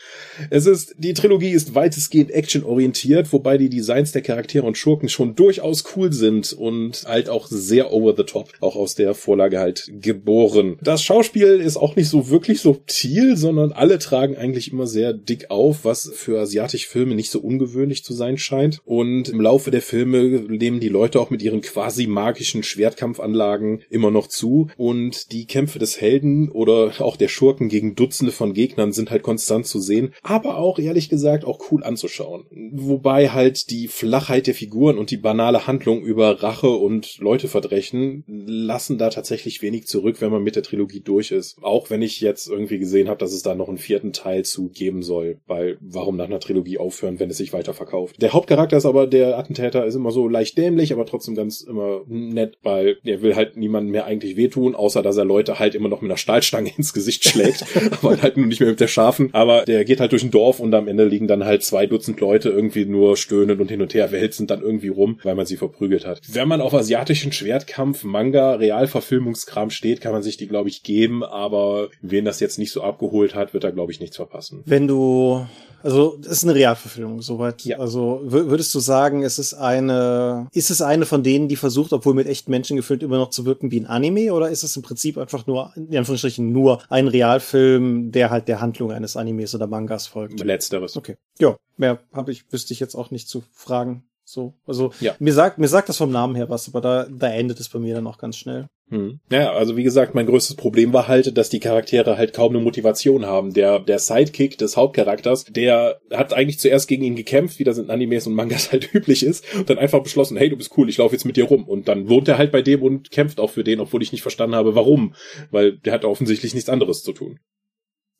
[0.48, 5.34] Es ist, die Trilogie ist weitestgehend actionorientiert, wobei die Designs der Charaktere und Schurken schon
[5.34, 9.58] durchaus cool sind sind und halt auch sehr over the top, auch aus der Vorlage
[9.58, 10.78] halt geboren.
[10.80, 15.50] Das Schauspiel ist auch nicht so wirklich subtil, sondern alle tragen eigentlich immer sehr dick
[15.50, 18.80] auf, was für asiatische Filme nicht so ungewöhnlich zu sein scheint.
[18.84, 24.12] Und im Laufe der Filme nehmen die Leute auch mit ihren quasi magischen Schwertkampfanlagen immer
[24.12, 28.92] noch zu und die Kämpfe des Helden oder auch der Schurken gegen Dutzende von Gegnern
[28.92, 32.44] sind halt konstant zu sehen, aber auch ehrlich gesagt auch cool anzuschauen.
[32.72, 38.22] Wobei halt die Flachheit der Figuren und die banale Handlung über Rache und Leute verdrechen,
[38.26, 41.56] lassen da tatsächlich wenig zurück, wenn man mit der Trilogie durch ist.
[41.62, 44.68] Auch wenn ich jetzt irgendwie gesehen habe, dass es da noch einen vierten Teil zu
[44.68, 48.20] geben soll, weil warum nach einer Trilogie aufhören, wenn es sich weiterverkauft?
[48.20, 52.02] Der Hauptcharakter ist aber, der Attentäter ist immer so leicht dämlich, aber trotzdem ganz immer
[52.06, 55.88] nett, weil er will halt niemandem mehr eigentlich wehtun, außer dass er Leute halt immer
[55.88, 57.64] noch mit einer Stahlstange ins Gesicht schlägt,
[58.02, 59.30] aber halt nur nicht mehr mit der scharfen.
[59.32, 62.20] Aber der geht halt durch ein Dorf und am Ende liegen dann halt zwei Dutzend
[62.20, 65.56] Leute irgendwie nur stöhnend und hin und her wälzend dann irgendwie rum, weil man sie
[65.56, 66.34] verprügelt gespielt hat.
[66.34, 71.24] Wenn man auf asiatischen Schwertkampf, Manga, Realverfilmungskram steht, kann man sich die, glaube ich, geben,
[71.24, 74.62] aber wen das jetzt nicht so abgeholt hat, wird da, glaube ich, nichts verpassen.
[74.66, 75.46] Wenn du
[75.82, 77.64] also es ist eine Realverfilmung, soweit.
[77.64, 77.78] Ja.
[77.78, 82.14] Also würdest du sagen, es ist eine, ist es eine von denen, die versucht, obwohl
[82.14, 84.82] mit echten Menschen gefüllt, immer noch zu wirken wie ein Anime, oder ist es im
[84.82, 89.66] Prinzip einfach nur, in Anführungsstrichen, nur ein Realfilm, der halt der Handlung eines Animes oder
[89.66, 90.42] Mangas folgt?
[90.42, 90.96] Letzteres.
[90.96, 91.16] Okay.
[91.40, 94.04] Ja, mehr habe ich, wüsste ich jetzt auch nicht zu fragen.
[94.32, 95.14] So, also ja.
[95.18, 97.78] mir sagt mir sagt das vom Namen her was, aber da da endet es bei
[97.78, 98.66] mir dann auch ganz schnell.
[98.88, 99.20] Hm.
[99.30, 102.64] Ja, also wie gesagt, mein größtes Problem war halt, dass die Charaktere halt kaum eine
[102.64, 103.52] Motivation haben.
[103.52, 107.90] Der der Sidekick des Hauptcharakters, der hat eigentlich zuerst gegen ihn gekämpft, wie das in
[107.90, 110.96] Animes und Mangas halt üblich ist, und dann einfach beschlossen, hey, du bist cool, ich
[110.96, 111.64] laufe jetzt mit dir rum.
[111.68, 114.22] Und dann wohnt er halt bei dem und kämpft auch für den, obwohl ich nicht
[114.22, 115.14] verstanden habe, warum,
[115.50, 117.38] weil der hat offensichtlich nichts anderes zu tun.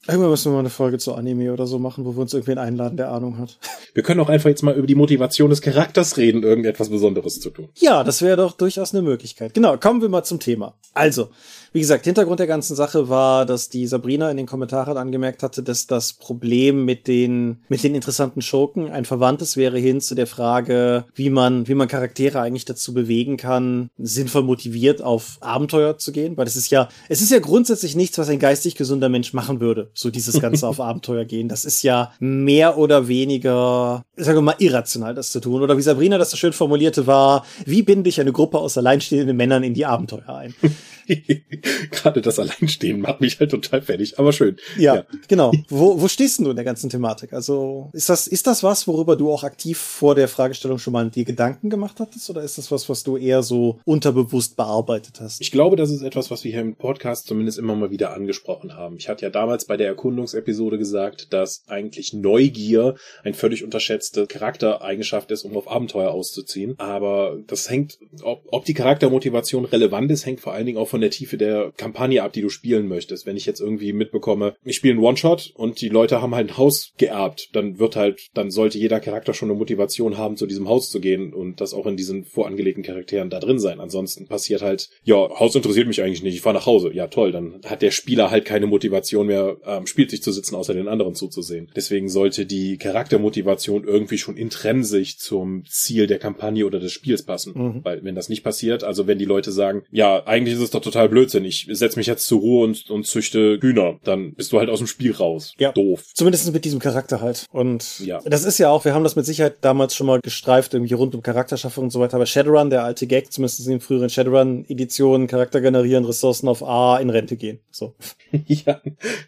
[0.09, 2.59] Irgendwann müssen wir mal eine Folge zu Anime oder so machen, wo wir uns irgendwen
[2.59, 3.59] einladen, der Ahnung hat.
[3.95, 7.51] Wir können auch einfach jetzt mal über die Motivation des Charakters reden, irgendetwas Besonderes zu
[7.51, 7.69] tun.
[7.77, 9.55] Ja, das wäre doch durchaus eine Möglichkeit.
[9.55, 10.75] Genau, kommen wir mal zum Thema.
[10.93, 11.29] Also,
[11.73, 15.63] wie gesagt, Hintergrund der ganzen Sache war, dass die Sabrina in den Kommentaren angemerkt hatte,
[15.63, 20.27] dass das Problem mit den, mit den interessanten Schurken ein verwandtes wäre hin zu der
[20.27, 26.13] Frage, wie man, wie man Charaktere eigentlich dazu bewegen kann, sinnvoll motiviert auf Abenteuer zu
[26.13, 26.37] gehen.
[26.37, 29.61] Weil es ist ja, es ist ja grundsätzlich nichts, was ein geistig gesunder Mensch machen
[29.61, 29.91] würde.
[29.95, 31.49] So dieses Ganze auf Abenteuer gehen.
[31.49, 35.63] Das ist ja mehr oder weniger, sagen wir mal, irrational, das zu tun.
[35.63, 39.37] Oder wie Sabrina das so schön formulierte, war, wie binde ich eine Gruppe aus alleinstehenden
[39.37, 40.55] Männern in die Abenteuer ein?
[41.91, 44.57] Gerade das Alleinstehen macht mich halt total fertig, aber schön.
[44.79, 45.53] Ja, ja, genau.
[45.69, 47.33] Wo, wo stehst du in der ganzen Thematik?
[47.33, 51.09] Also ist das, ist das was, worüber du auch aktiv vor der Fragestellung schon mal
[51.11, 52.29] dir Gedanken gemacht hattest?
[52.31, 55.41] Oder ist das was, was du eher so unterbewusst bearbeitet hast?
[55.41, 58.77] Ich glaube, das ist etwas, was wir hier im Podcast zumindest immer mal wieder angesprochen
[58.77, 58.97] haben.
[58.97, 65.31] Ich hatte ja damals bei der Erkundungsepisode gesagt, dass eigentlich Neugier ein völlig unterschätzte Charaktereigenschaft
[65.31, 66.75] ist, um auf Abenteuer auszuziehen.
[66.79, 71.01] Aber das hängt, ob, ob die Charaktermotivation relevant ist, hängt vor allen Dingen auch von
[71.03, 73.27] der Tiefe der Kampagne ab, die du spielen möchtest.
[73.27, 76.57] Wenn ich jetzt irgendwie mitbekomme, ich spiele einen One-Shot und die Leute haben halt ein
[76.57, 80.69] Haus geerbt, dann wird halt, dann sollte jeder Charakter schon eine Motivation haben, zu diesem
[80.69, 83.81] Haus zu gehen und das auch in diesen vorangelegten Charakteren da drin sein.
[83.81, 86.93] Ansonsten passiert halt, ja, Haus interessiert mich eigentlich nicht, ich fahre nach Hause.
[86.93, 90.75] Ja, toll, dann hat der Spieler halt keine Motivation mehr, am Spieltisch zu sitzen, außer
[90.75, 91.71] den anderen zuzusehen.
[91.75, 97.53] Deswegen sollte die Charaktermotivation irgendwie schon intrinsisch zum Ziel der Kampagne oder des Spiels passen.
[97.55, 97.81] Mhm.
[97.85, 100.82] Weil wenn das nicht passiert, also wenn die Leute sagen, ja, eigentlich ist es doch
[100.83, 101.45] total Blödsinn.
[101.45, 103.99] Ich setze mich jetzt zur Ruhe und, und züchte Hühner.
[104.05, 105.55] Dann bist du halt aus dem Spiel raus.
[105.59, 105.73] Ja.
[105.73, 106.05] Doof.
[106.15, 107.47] Zumindest mit diesem Charakter halt.
[107.51, 108.21] Und ja.
[108.25, 111.15] das ist ja auch, wir haben das mit Sicherheit damals schon mal gestreift, irgendwie rund
[111.15, 112.17] um Charakterschaffung und so weiter.
[112.17, 116.99] Aber Shadowrun, der alte Gag, zumindest in den früheren Shadowrun-Editionen, Charakter generieren, Ressourcen auf A,
[116.99, 117.61] in Rente gehen.
[117.71, 117.95] So.
[118.47, 118.81] ja,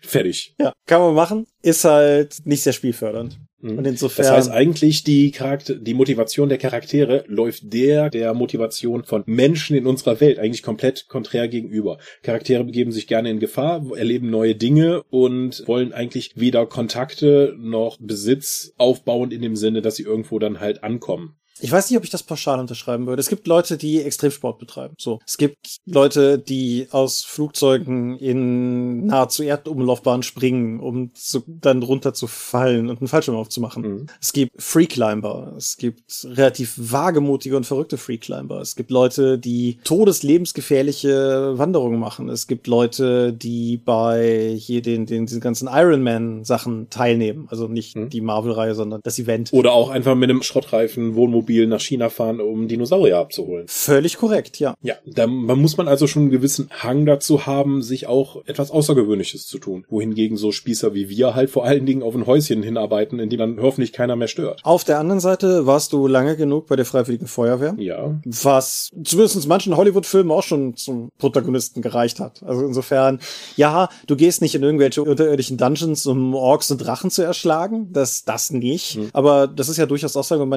[0.02, 0.54] fertig.
[0.60, 1.46] Ja, kann man machen.
[1.62, 3.38] Ist halt nicht sehr spielfördernd.
[3.64, 3.78] Mhm.
[3.78, 4.26] Und insofern.
[4.26, 9.74] Das heißt eigentlich, die Charakter, die Motivation der Charaktere läuft der, der Motivation von Menschen
[9.74, 11.98] in unserer Welt eigentlich komplett konträr gegenüber.
[12.22, 17.96] Charaktere begeben sich gerne in Gefahr, erleben neue Dinge und wollen eigentlich weder Kontakte noch
[17.98, 21.36] Besitz aufbauen in dem Sinne, dass sie irgendwo dann halt ankommen.
[21.60, 23.20] Ich weiß nicht, ob ich das pauschal unterschreiben würde.
[23.20, 24.94] Es gibt Leute, die Extremsport betreiben.
[24.98, 25.20] So.
[25.24, 33.00] Es gibt Leute, die aus Flugzeugen in nahezu Erdumlaufbahn springen, um zu, dann runterzufallen und
[33.00, 33.82] einen Fallschirm aufzumachen.
[33.82, 34.06] Mhm.
[34.20, 35.54] Es gibt Freeclimber.
[35.56, 38.60] Es gibt relativ wagemutige und verrückte Freeclimber.
[38.60, 42.28] Es gibt Leute, die todeslebensgefährliche Wanderungen machen.
[42.28, 47.46] Es gibt Leute, die bei hier den, den, diesen ganzen Ironman Sachen teilnehmen.
[47.48, 48.10] Also nicht mhm.
[48.10, 49.52] die Marvel-Reihe, sondern das Event.
[49.52, 53.66] Oder auch einfach mit einem Schrottreifen Wohnmobil Wohnmobil nach China fahren, um Dinosaurier abzuholen.
[53.68, 54.74] Völlig korrekt, ja.
[54.82, 59.46] Ja, da muss man also schon einen gewissen Hang dazu haben, sich auch etwas Außergewöhnliches
[59.46, 59.84] zu tun.
[59.88, 63.38] Wohingegen so Spießer wie wir halt vor allen Dingen auf ein Häuschen hinarbeiten, in dem
[63.38, 64.60] dann hoffentlich keiner mehr stört.
[64.64, 67.74] Auf der anderen Seite warst du lange genug bei der Freiwilligen Feuerwehr.
[67.78, 68.18] Ja.
[68.24, 72.42] Was zumindest manchen Hollywood-Filmen auch schon zum Protagonisten gereicht hat.
[72.42, 73.20] Also insofern,
[73.56, 77.88] ja, du gehst nicht in irgendwelche unterirdischen Dungeons, um Orks und Drachen zu erschlagen.
[77.92, 78.96] Das, das nicht.
[78.96, 79.10] Hm.
[79.12, 80.54] Aber das ist ja durchaus auch sagen wir mal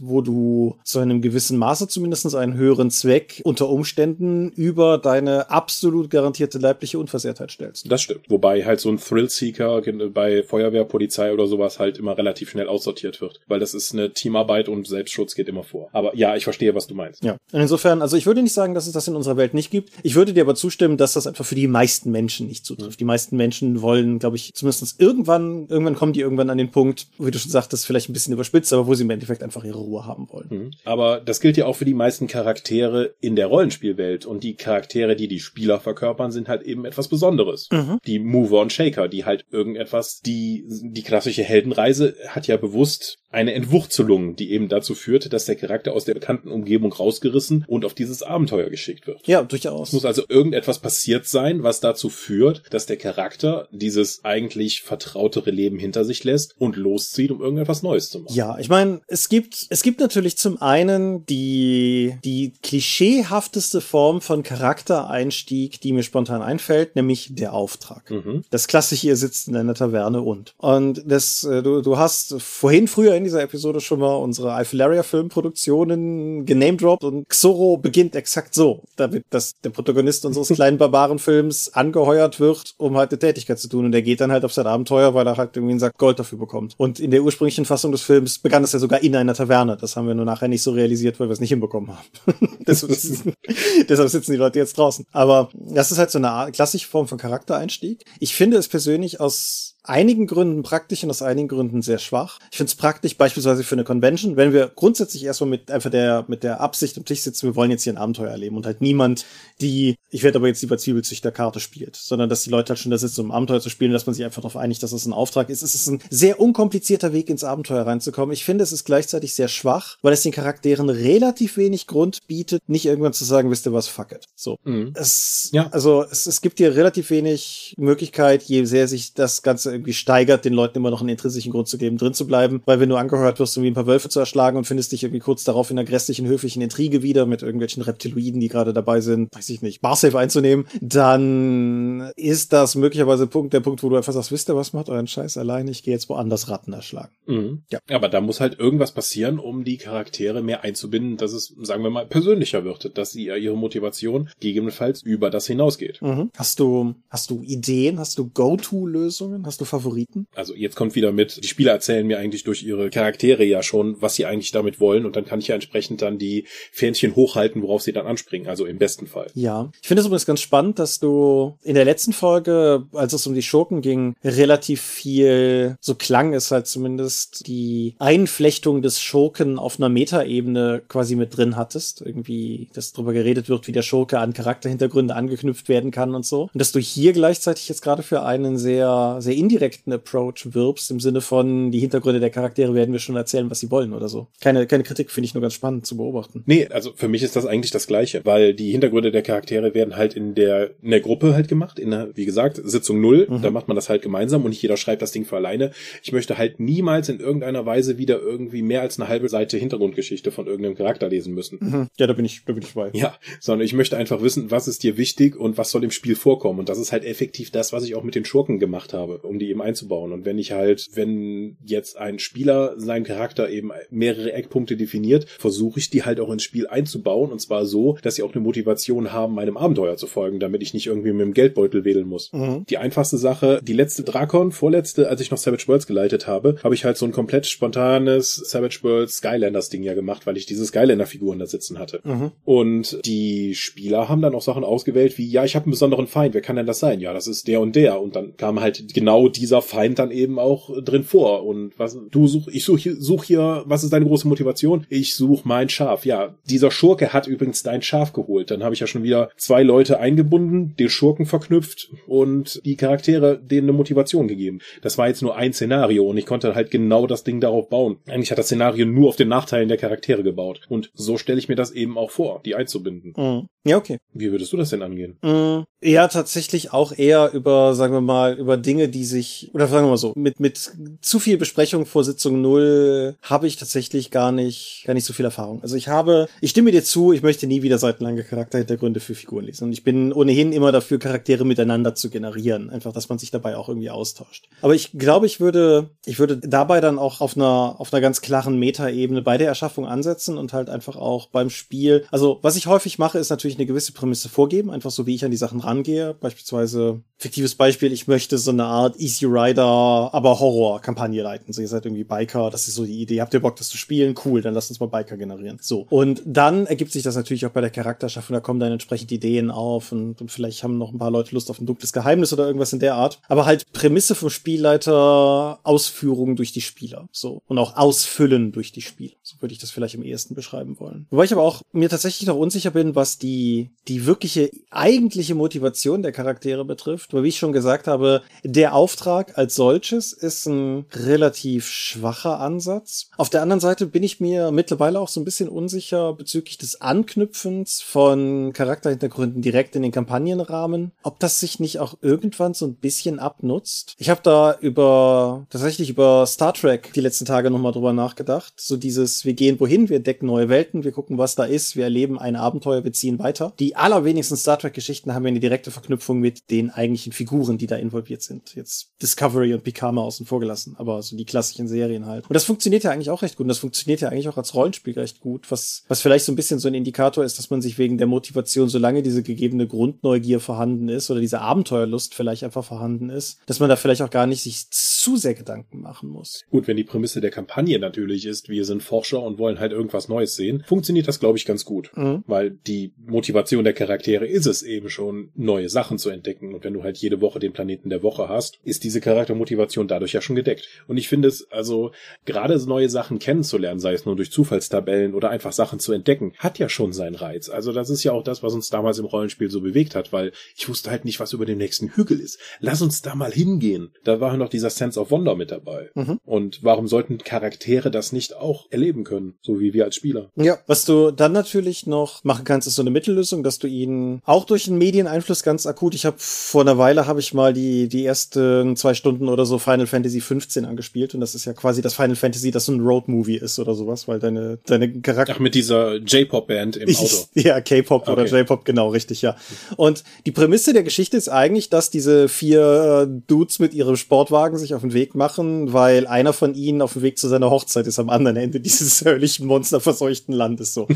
[0.00, 6.10] wo du zu einem gewissen Maße zumindest einen höheren Zweck unter Umständen über deine absolut
[6.10, 7.90] garantierte leibliche Unversehrtheit stellst.
[7.90, 8.28] Das stimmt.
[8.28, 13.20] Wobei halt so ein Thrillseeker bei Feuerwehr, Polizei oder sowas halt immer relativ schnell aussortiert
[13.20, 15.88] wird, weil das ist eine Teamarbeit und Selbstschutz geht immer vor.
[15.92, 17.24] Aber ja, ich verstehe, was du meinst.
[17.24, 17.36] Ja.
[17.52, 19.90] Und insofern, also ich würde nicht sagen, dass es das in unserer Welt nicht gibt.
[20.02, 23.00] Ich würde dir aber zustimmen, dass das einfach für die meisten Menschen nicht zutrifft.
[23.00, 27.06] Die meisten Menschen wollen, glaube ich, zumindest irgendwann, irgendwann kommen die irgendwann an den Punkt,
[27.18, 29.78] wie du schon sagtest, vielleicht ein bisschen überspitzt, aber wo sie im Endeffekt einfach ihre
[29.82, 30.48] Ruhe haben wollen.
[30.50, 30.70] Mhm.
[30.84, 34.26] Aber das gilt ja auch für die meisten Charaktere in der Rollenspielwelt.
[34.26, 37.68] Und die Charaktere, die die Spieler verkörpern, sind halt eben etwas Besonderes.
[37.70, 37.98] Mhm.
[38.06, 43.54] Die Mover und Shaker, die halt irgendetwas, die, die klassische Heldenreise hat ja bewusst eine
[43.54, 47.94] Entwurzelung, die eben dazu führt, dass der Charakter aus der bekannten Umgebung rausgerissen und auf
[47.94, 49.26] dieses Abenteuer geschickt wird.
[49.26, 49.88] Ja, durchaus.
[49.88, 55.50] Es muss also irgendetwas passiert sein, was dazu führt, dass der Charakter dieses eigentlich vertrautere
[55.50, 58.34] Leben hinter sich lässt und loszieht, um irgendetwas Neues zu machen.
[58.34, 64.42] Ja, ich meine, es gibt, es gibt natürlich zum einen die, die klischeehafteste Form von
[64.42, 68.10] Charaktereinstieg, die mir spontan einfällt, nämlich der Auftrag.
[68.10, 68.44] Mhm.
[68.50, 70.54] Das klassische, ihr sitzt in einer Taverne und.
[70.58, 74.52] Und das, äh, du, du hast vorhin früher in in dieser Episode schon mal unsere
[74.52, 81.74] Alphilaria Filmproduktionen genamedroppt und Xoro beginnt exakt so, damit dass der Protagonist unseres kleinen Barbarenfilms
[81.74, 84.66] angeheuert wird, um halt eine Tätigkeit zu tun und er geht dann halt auf sein
[84.66, 86.74] Abenteuer, weil er halt irgendwie einen Sack Gold dafür bekommt.
[86.76, 89.76] Und in der ursprünglichen Fassung des Films begann es ja sogar in einer Taverne.
[89.76, 92.58] Das haben wir nur nachher nicht so realisiert, weil wir es nicht hinbekommen haben.
[92.66, 92.92] deshalb,
[93.88, 95.06] deshalb sitzen die Leute jetzt draußen.
[95.12, 98.04] Aber das ist halt so eine klassische Form von Charaktereinstieg.
[98.18, 102.38] Ich finde es persönlich aus einigen Gründen praktisch und aus einigen Gründen sehr schwach.
[102.50, 106.24] Ich finde es praktisch beispielsweise für eine Convention, wenn wir grundsätzlich erstmal mit einfach der
[106.28, 108.80] mit der Absicht am Tisch sitzen, wir wollen jetzt hier ein Abenteuer erleben und halt
[108.80, 109.24] niemand,
[109.60, 112.98] die ich werde aber jetzt lieber Zwiebelzüchter-Karte spielt, sondern dass die Leute halt schon da
[112.98, 115.06] sitzen, um ein Abenteuer zu spielen, dass man sich einfach darauf einigt, dass es das
[115.06, 115.62] ein Auftrag ist.
[115.62, 118.34] Es ist ein sehr unkomplizierter Weg ins Abenteuer reinzukommen.
[118.34, 122.62] Ich finde, es ist gleichzeitig sehr schwach, weil es den Charakteren relativ wenig Grund bietet,
[122.68, 124.26] nicht irgendwann zu sagen, wisst ihr was, fuck it.
[124.36, 124.58] So.
[124.64, 124.92] Mhm.
[124.94, 125.68] Es, ja.
[125.72, 130.44] Also es, es gibt dir relativ wenig Möglichkeit, je sehr sich das Ganze irgendwie steigert,
[130.44, 132.62] den Leuten immer noch einen intrinsischen Grund zu geben, drin zu bleiben.
[132.64, 135.02] Weil wenn du angehört wirst, um wie ein paar Wölfe zu erschlagen und findest dich
[135.02, 139.00] irgendwie kurz darauf in einer grässlichen, höflichen Intrige wieder mit irgendwelchen Reptiloiden, die gerade dabei
[139.00, 143.96] sind, weiß ich nicht, Barsafe einzunehmen, dann ist das möglicherweise Punkt, der Punkt, wo du
[143.96, 147.12] einfach sagst, wisst ihr was, macht euren Scheiß allein, ich gehe jetzt woanders Ratten erschlagen.
[147.26, 147.62] Mhm.
[147.70, 147.78] Ja.
[147.90, 151.90] Aber da muss halt irgendwas passieren, um die Charaktere mehr einzubinden, dass es, sagen wir
[151.90, 156.00] mal, persönlicher wird, dass sie ihre Motivation gegebenenfalls über das hinausgeht.
[156.02, 156.30] Mhm.
[156.36, 160.26] Hast du, hast du Ideen, hast du Go-To-Lösungen, hast du Favoriten?
[160.34, 164.00] Also jetzt kommt wieder mit, die Spieler erzählen mir eigentlich durch ihre Charaktere ja schon,
[164.00, 167.62] was sie eigentlich damit wollen und dann kann ich ja entsprechend dann die Fähnchen hochhalten,
[167.62, 169.30] worauf sie dann anspringen, also im besten Fall.
[169.34, 173.26] Ja, ich finde es übrigens ganz spannend, dass du in der letzten Folge, als es
[173.26, 179.58] um die Schurken ging, relativ viel, so klang es halt zumindest, die Einflechtung des Schurken
[179.58, 182.02] auf einer Metaebene quasi mit drin hattest.
[182.02, 186.50] Irgendwie, dass darüber geredet wird, wie der Schurke an Charakterhintergründe angeknüpft werden kann und so.
[186.52, 190.90] Und dass du hier gleichzeitig jetzt gerade für einen sehr, sehr indirekten direkten Approach wirbst,
[190.90, 194.08] im Sinne von, die Hintergründe der Charaktere werden wir schon erzählen, was sie wollen oder
[194.08, 194.28] so.
[194.40, 196.42] Keine, keine Kritik, finde ich nur ganz spannend zu beobachten.
[196.46, 199.96] Nee, also für mich ist das eigentlich das Gleiche, weil die Hintergründe der Charaktere werden
[199.96, 203.42] halt in der, in der Gruppe halt gemacht, in der, wie gesagt, Sitzung null, mhm.
[203.42, 205.72] da macht man das halt gemeinsam und nicht jeder schreibt das Ding für alleine.
[206.02, 210.30] Ich möchte halt niemals in irgendeiner Weise wieder irgendwie mehr als eine halbe Seite Hintergrundgeschichte
[210.30, 211.58] von irgendeinem Charakter lesen müssen.
[211.60, 211.88] Mhm.
[211.98, 212.90] Ja, da bin ich, da bin ich bei.
[212.94, 216.16] Ja, sondern ich möchte einfach wissen, was ist dir wichtig und was soll im Spiel
[216.16, 219.18] vorkommen und das ist halt effektiv das, was ich auch mit den Schurken gemacht habe,
[219.18, 220.12] um die eben einzubauen.
[220.12, 225.78] Und wenn ich halt, wenn jetzt ein Spieler seinen Charakter eben mehrere Eckpunkte definiert, versuche
[225.78, 229.12] ich die halt auch ins Spiel einzubauen und zwar so, dass sie auch eine Motivation
[229.12, 232.32] haben, meinem Abenteuer zu folgen, damit ich nicht irgendwie mit dem Geldbeutel wedeln muss.
[232.32, 232.64] Mhm.
[232.68, 236.74] Die einfachste Sache, die letzte Drakon, vorletzte, als ich noch Savage Worlds geleitet habe, habe
[236.74, 240.64] ich halt so ein komplett spontanes Savage Worlds Skylanders Ding ja gemacht, weil ich diese
[240.64, 242.00] Skylander-Figuren da sitzen hatte.
[242.04, 242.32] Mhm.
[242.44, 246.34] Und die Spieler haben dann auch Sachen ausgewählt wie, ja, ich habe einen besonderen Feind,
[246.34, 247.00] wer kann denn das sein?
[247.00, 248.00] Ja, das ist der und der.
[248.00, 251.44] Und dann kam halt genau dieser Feind dann eben auch drin vor.
[251.44, 254.86] Und was du such, ich suche such hier, was ist deine große Motivation?
[254.88, 256.04] Ich suche mein Schaf.
[256.04, 258.50] Ja, dieser Schurke hat übrigens dein Schaf geholt.
[258.50, 263.38] Dann habe ich ja schon wieder zwei Leute eingebunden, den Schurken verknüpft und die Charaktere
[263.38, 264.60] denen eine Motivation gegeben.
[264.82, 267.98] Das war jetzt nur ein Szenario und ich konnte halt genau das Ding darauf bauen.
[268.06, 270.60] Eigentlich hat das Szenario nur auf den Nachteilen der Charaktere gebaut.
[270.68, 273.14] Und so stelle ich mir das eben auch vor, die einzubinden.
[273.16, 273.48] Mhm.
[273.64, 273.98] Ja, okay.
[274.12, 275.18] Wie würdest du das denn angehen?
[275.22, 275.64] Mhm.
[275.80, 279.90] Ja, tatsächlich auch eher über, sagen wir mal, über Dinge, die sich, oder sagen wir
[279.90, 284.82] mal so, mit, mit zu viel Besprechung vor Sitzung null habe ich tatsächlich gar nicht,
[284.86, 285.62] gar nicht so viel Erfahrung.
[285.62, 289.44] Also ich habe, ich stimme dir zu, ich möchte nie wieder seitenlange Charakterhintergründe für Figuren
[289.44, 289.64] lesen.
[289.64, 292.70] Und ich bin ohnehin immer dafür, Charaktere miteinander zu generieren.
[292.70, 294.48] Einfach, dass man sich dabei auch irgendwie austauscht.
[294.60, 298.20] Aber ich glaube, ich würde, ich würde dabei dann auch auf einer, auf einer ganz
[298.20, 302.04] klaren Metaebene bei der Erschaffung ansetzen und halt einfach auch beim Spiel.
[302.10, 305.24] Also, was ich häufig mache, ist natürlich eine gewisse Prämisse vorgeben, einfach so wie ich
[305.24, 306.14] an die Sachen rangehe.
[306.20, 311.52] Beispielsweise, fiktives Beispiel, ich möchte so eine Art Easy Rider, aber Horror-Kampagne leiten.
[311.52, 313.20] So, ihr seid irgendwie Biker, das ist so die Idee.
[313.20, 314.14] Habt ihr Bock, das zu spielen?
[314.24, 315.58] Cool, dann lasst uns mal Biker generieren.
[315.60, 315.86] So.
[315.90, 319.50] Und dann ergibt sich das natürlich auch bei der Charakterschaffung, da kommen dann entsprechend Ideen
[319.50, 322.46] auf und, und vielleicht haben noch ein paar Leute Lust auf ein dunkles Geheimnis oder
[322.46, 323.20] irgendwas in der Art.
[323.28, 327.08] Aber halt Prämisse vom Spielleiter, Ausführung durch die Spieler.
[327.10, 327.42] So.
[327.46, 329.14] Und auch Ausfüllen durch die Spieler.
[329.22, 331.06] So würde ich das vielleicht am ehesten beschreiben wollen.
[331.10, 336.02] Wobei ich aber auch mir tatsächlich noch unsicher bin, was die, die wirkliche eigentliche Motivation
[336.02, 337.12] der Charaktere betrifft.
[337.12, 343.08] Weil wie ich schon gesagt habe, der Auftrag als solches ist ein relativ schwacher Ansatz.
[343.16, 346.82] Auf der anderen Seite bin ich mir mittlerweile auch so ein bisschen unsicher bezüglich des
[346.82, 352.74] Anknüpfens von Charakterhintergründen direkt in den Kampagnenrahmen, ob das sich nicht auch irgendwann so ein
[352.74, 353.94] bisschen abnutzt.
[353.96, 358.52] Ich habe da über tatsächlich über Star Trek die letzten Tage nochmal drüber nachgedacht.
[358.58, 361.84] So dieses, wir gehen wohin, wir decken neue Welten, wir gucken, was da ist, wir
[361.84, 363.54] erleben ein Abenteuer, wir ziehen weiter.
[363.58, 367.76] Die allerwenigsten Star Trek-Geschichten haben ja eine direkte Verknüpfung mit den eigentlichen Figuren, die da
[367.76, 368.54] involviert sind.
[368.54, 372.28] Jetzt Discovery und Picard mal außen vor gelassen, aber so die klassischen Serien halt.
[372.28, 373.44] Und das funktioniert ja eigentlich auch recht gut.
[373.44, 376.36] Und das funktioniert ja eigentlich auch als Rollenspiel recht gut, was, was vielleicht so ein
[376.36, 380.40] bisschen so ein Indikator ist, dass man sich wegen der Motivation, solange diese gegebene Grundneugier
[380.40, 384.26] vorhanden ist oder diese Abenteuerlust vielleicht einfach vorhanden ist, dass man da vielleicht auch gar
[384.26, 384.66] nicht sich
[385.02, 386.44] zu sehr Gedanken machen muss.
[386.50, 390.08] Gut, wenn die Prämisse der Kampagne natürlich ist, wir sind Forscher und wollen halt irgendwas
[390.08, 391.90] Neues sehen, funktioniert das, glaube ich, ganz gut.
[391.96, 392.22] Mhm.
[392.28, 396.54] Weil die Motivation der Charaktere ist es eben schon, neue Sachen zu entdecken.
[396.54, 400.12] Und wenn du halt jede Woche den Planeten der Woche hast, ist diese Charaktermotivation dadurch
[400.12, 400.68] ja schon gedeckt.
[400.86, 401.90] Und ich finde es, also
[402.24, 406.60] gerade neue Sachen kennenzulernen, sei es nur durch Zufallstabellen oder einfach Sachen zu entdecken, hat
[406.60, 407.48] ja schon seinen Reiz.
[407.48, 410.30] Also das ist ja auch das, was uns damals im Rollenspiel so bewegt hat, weil
[410.56, 412.38] ich wusste halt nicht, was über dem nächsten Hügel ist.
[412.60, 413.90] Lass uns da mal hingehen.
[414.04, 415.90] Da war noch dieser Sense of Wonder mit dabei.
[415.94, 416.18] Mhm.
[416.24, 420.30] Und warum sollten Charaktere das nicht auch erleben können, so wie wir als Spieler?
[420.36, 424.20] Ja, was du dann natürlich noch machen kannst, ist so eine Mittellösung, dass du ihnen
[424.24, 427.88] auch durch den Medieneinfluss ganz akut, ich habe vor einer Weile habe ich mal die
[427.88, 431.82] die ersten zwei Stunden oder so Final Fantasy 15 angespielt und das ist ja quasi
[431.82, 435.34] das Final Fantasy, das so ein Road Movie ist oder sowas, weil deine deine Charakter
[435.36, 437.16] Ach mit dieser J-Pop Band im Auto.
[437.34, 438.12] ja, K-Pop okay.
[438.12, 439.36] oder J-Pop genau, richtig, ja.
[439.76, 444.58] Und die Prämisse der Geschichte ist eigentlich, dass diese vier äh, Dudes mit ihrem Sportwagen
[444.58, 447.86] sich auf den Weg machen, weil einer von ihnen auf dem Weg zu seiner Hochzeit
[447.86, 450.86] ist am anderen Ende dieses höllichen monsterverseuchten Landes so.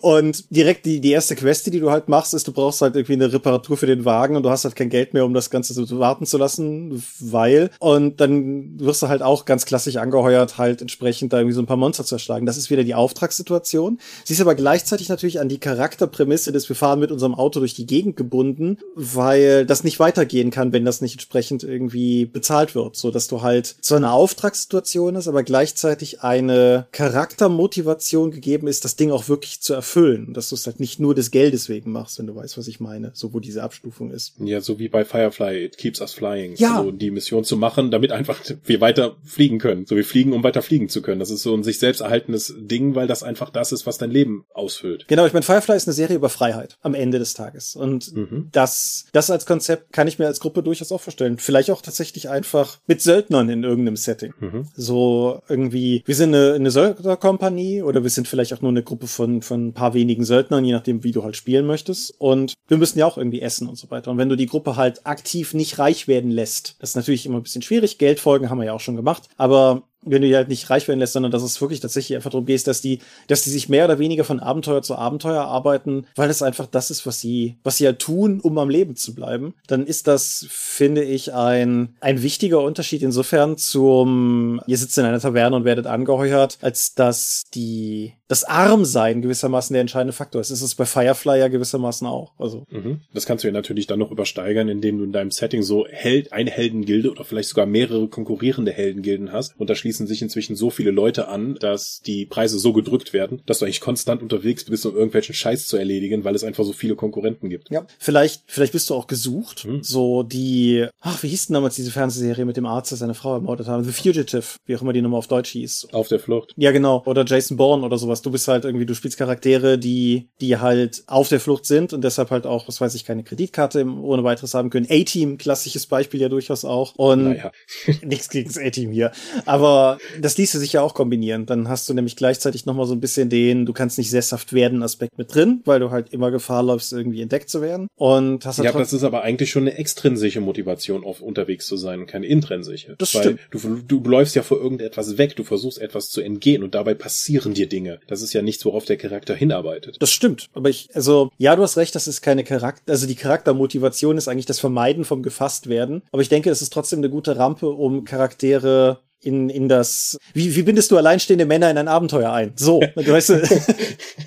[0.00, 3.14] und direkt die die erste Quest, die du halt machst, ist, du brauchst halt irgendwie
[3.14, 5.72] eine Reparatur für den Wagen und du hast halt kein Geld mehr, um das Ganze
[5.72, 10.80] so warten zu lassen, weil und dann wirst du halt auch ganz klassisch angeheuert, halt
[10.82, 12.46] entsprechend da irgendwie so ein paar Monster zu erschlagen.
[12.46, 13.98] Das ist wieder die Auftragssituation.
[14.24, 17.74] Sie ist aber gleichzeitig natürlich an die Charakterprämisse des wir fahren mit unserem Auto durch
[17.74, 22.96] die Gegend gebunden, weil das nicht weitergehen kann, wenn das nicht entsprechend irgendwie bezahlt wird,
[22.96, 28.94] so dass du halt so eine Auftragssituation ist, aber gleichzeitig eine Charaktermotivation gegeben ist, das
[28.94, 32.18] Ding auch wirklich zu erfüllen, dass du es halt nicht nur des Geldes wegen machst,
[32.18, 34.34] wenn du weißt, was ich meine, so wo diese Abstufung ist.
[34.38, 36.54] Ja, so wie bei Firefly, it keeps us flying.
[36.56, 36.78] Ja.
[36.78, 39.86] Also die Mission zu machen, damit einfach wir weiter fliegen können.
[39.86, 41.18] So wir fliegen, um weiter fliegen zu können.
[41.18, 44.10] Das ist so ein sich selbst erhaltenes Ding, weil das einfach das ist, was dein
[44.12, 45.08] Leben ausfüllt.
[45.08, 47.74] Genau, ich meine, Firefly ist eine Serie über Freiheit am Ende des Tages.
[47.74, 48.50] Und mhm.
[48.52, 51.38] das, das als Konzept kann ich mir als Gruppe durchaus auch vorstellen.
[51.38, 54.34] Vielleicht auch tatsächlich einfach mit Söldnern in irgendeinem Setting.
[54.40, 54.66] Mhm.
[54.74, 59.06] So irgendwie, wir sind eine, eine Söldnerkompanie oder wir sind vielleicht auch nur eine Gruppe
[59.06, 62.14] von, von ein paar wenigen Söldnern, je nachdem, wie du halt spielen möchtest.
[62.18, 64.10] Und wir müssen ja auch irgendwie essen und so weiter.
[64.10, 67.38] Und wenn du die Gruppe halt aktiv nicht reich werden lässt, das ist natürlich immer
[67.38, 67.98] ein bisschen schwierig.
[67.98, 69.28] Geldfolgen haben wir ja auch schon gemacht.
[69.36, 72.30] Aber wenn du die halt nicht reich werden lässt, sondern dass es wirklich tatsächlich einfach
[72.30, 76.06] darum geht, dass die, dass die sich mehr oder weniger von Abenteuer zu Abenteuer arbeiten,
[76.14, 79.14] weil es einfach das ist, was sie, was sie halt tun, um am Leben zu
[79.14, 85.04] bleiben, dann ist das, finde ich, ein, ein wichtiger Unterschied insofern zum, ihr sitzt in
[85.04, 90.50] einer Taverne und werdet angeheuert, als dass die, das Armsein gewissermaßen der entscheidende Faktor ist.
[90.50, 92.32] Das ist es bei Firefly ja gewissermaßen auch.
[92.38, 92.64] Also.
[92.70, 93.00] Mhm.
[93.12, 96.32] Das kannst du ja natürlich dann noch übersteigern, indem du in deinem Setting so Held,
[96.32, 100.70] eine Heldengilde oder vielleicht sogar mehrere konkurrierende Heldengilden hast und da schließen sich inzwischen so
[100.70, 104.84] viele Leute an, dass die Preise so gedrückt werden, dass du eigentlich konstant unterwegs bist,
[104.84, 107.70] um irgendwelchen Scheiß zu erledigen, weil es einfach so viele Konkurrenten gibt.
[107.70, 109.60] Ja, vielleicht, vielleicht bist du auch gesucht.
[109.60, 109.84] Hm.
[109.84, 113.34] So die, ach, wie hieß denn damals diese Fernsehserie mit dem Arzt, der seine Frau
[113.34, 113.84] ermordet hat?
[113.84, 115.90] The Fugitive, wie auch immer die Nummer auf Deutsch hieß.
[115.92, 116.52] Auf der Flucht.
[116.56, 117.04] Ja, genau.
[117.06, 118.22] Oder Jason Bourne oder sowas.
[118.22, 122.02] Du bist halt irgendwie, du spielst Charaktere, die, die halt auf der Flucht sind und
[122.02, 124.88] deshalb halt auch, was weiß ich, keine Kreditkarte ohne weiteres haben können.
[124.90, 126.96] A-Team, klassisches Beispiel ja durchaus auch.
[126.96, 127.52] Und naja.
[128.02, 129.12] nichts gegen das A-Team hier.
[129.44, 129.75] Aber
[130.20, 131.46] das ließe sich ja auch kombinieren.
[131.46, 134.82] Dann hast du nämlich gleichzeitig nochmal so ein bisschen den, du kannst nicht sesshaft werden
[134.82, 137.88] Aspekt mit drin, weil du halt immer Gefahr läufst, irgendwie entdeckt zu werden.
[137.96, 141.76] Und hast halt Ja, das ist aber eigentlich schon eine extrinsische Motivation, auf unterwegs zu
[141.76, 142.96] sein, keine intrinsische.
[142.98, 143.40] Das weil stimmt.
[143.50, 147.54] Du, du läufst ja vor irgendetwas weg, du versuchst etwas zu entgehen und dabei passieren
[147.54, 148.00] dir Dinge.
[148.06, 149.96] Das ist ja nichts, worauf der Charakter hinarbeitet.
[150.00, 150.48] Das stimmt.
[150.54, 154.28] Aber ich, also, ja, du hast recht, das ist keine Charakter, also die Charaktermotivation ist
[154.28, 156.02] eigentlich das Vermeiden vom gefasst werden.
[156.12, 160.54] Aber ich denke, es ist trotzdem eine gute Rampe, um Charaktere in, in das, wie,
[160.54, 162.52] wie bindest du alleinstehende Männer in ein Abenteuer ein?
[162.56, 163.32] So, du weißt,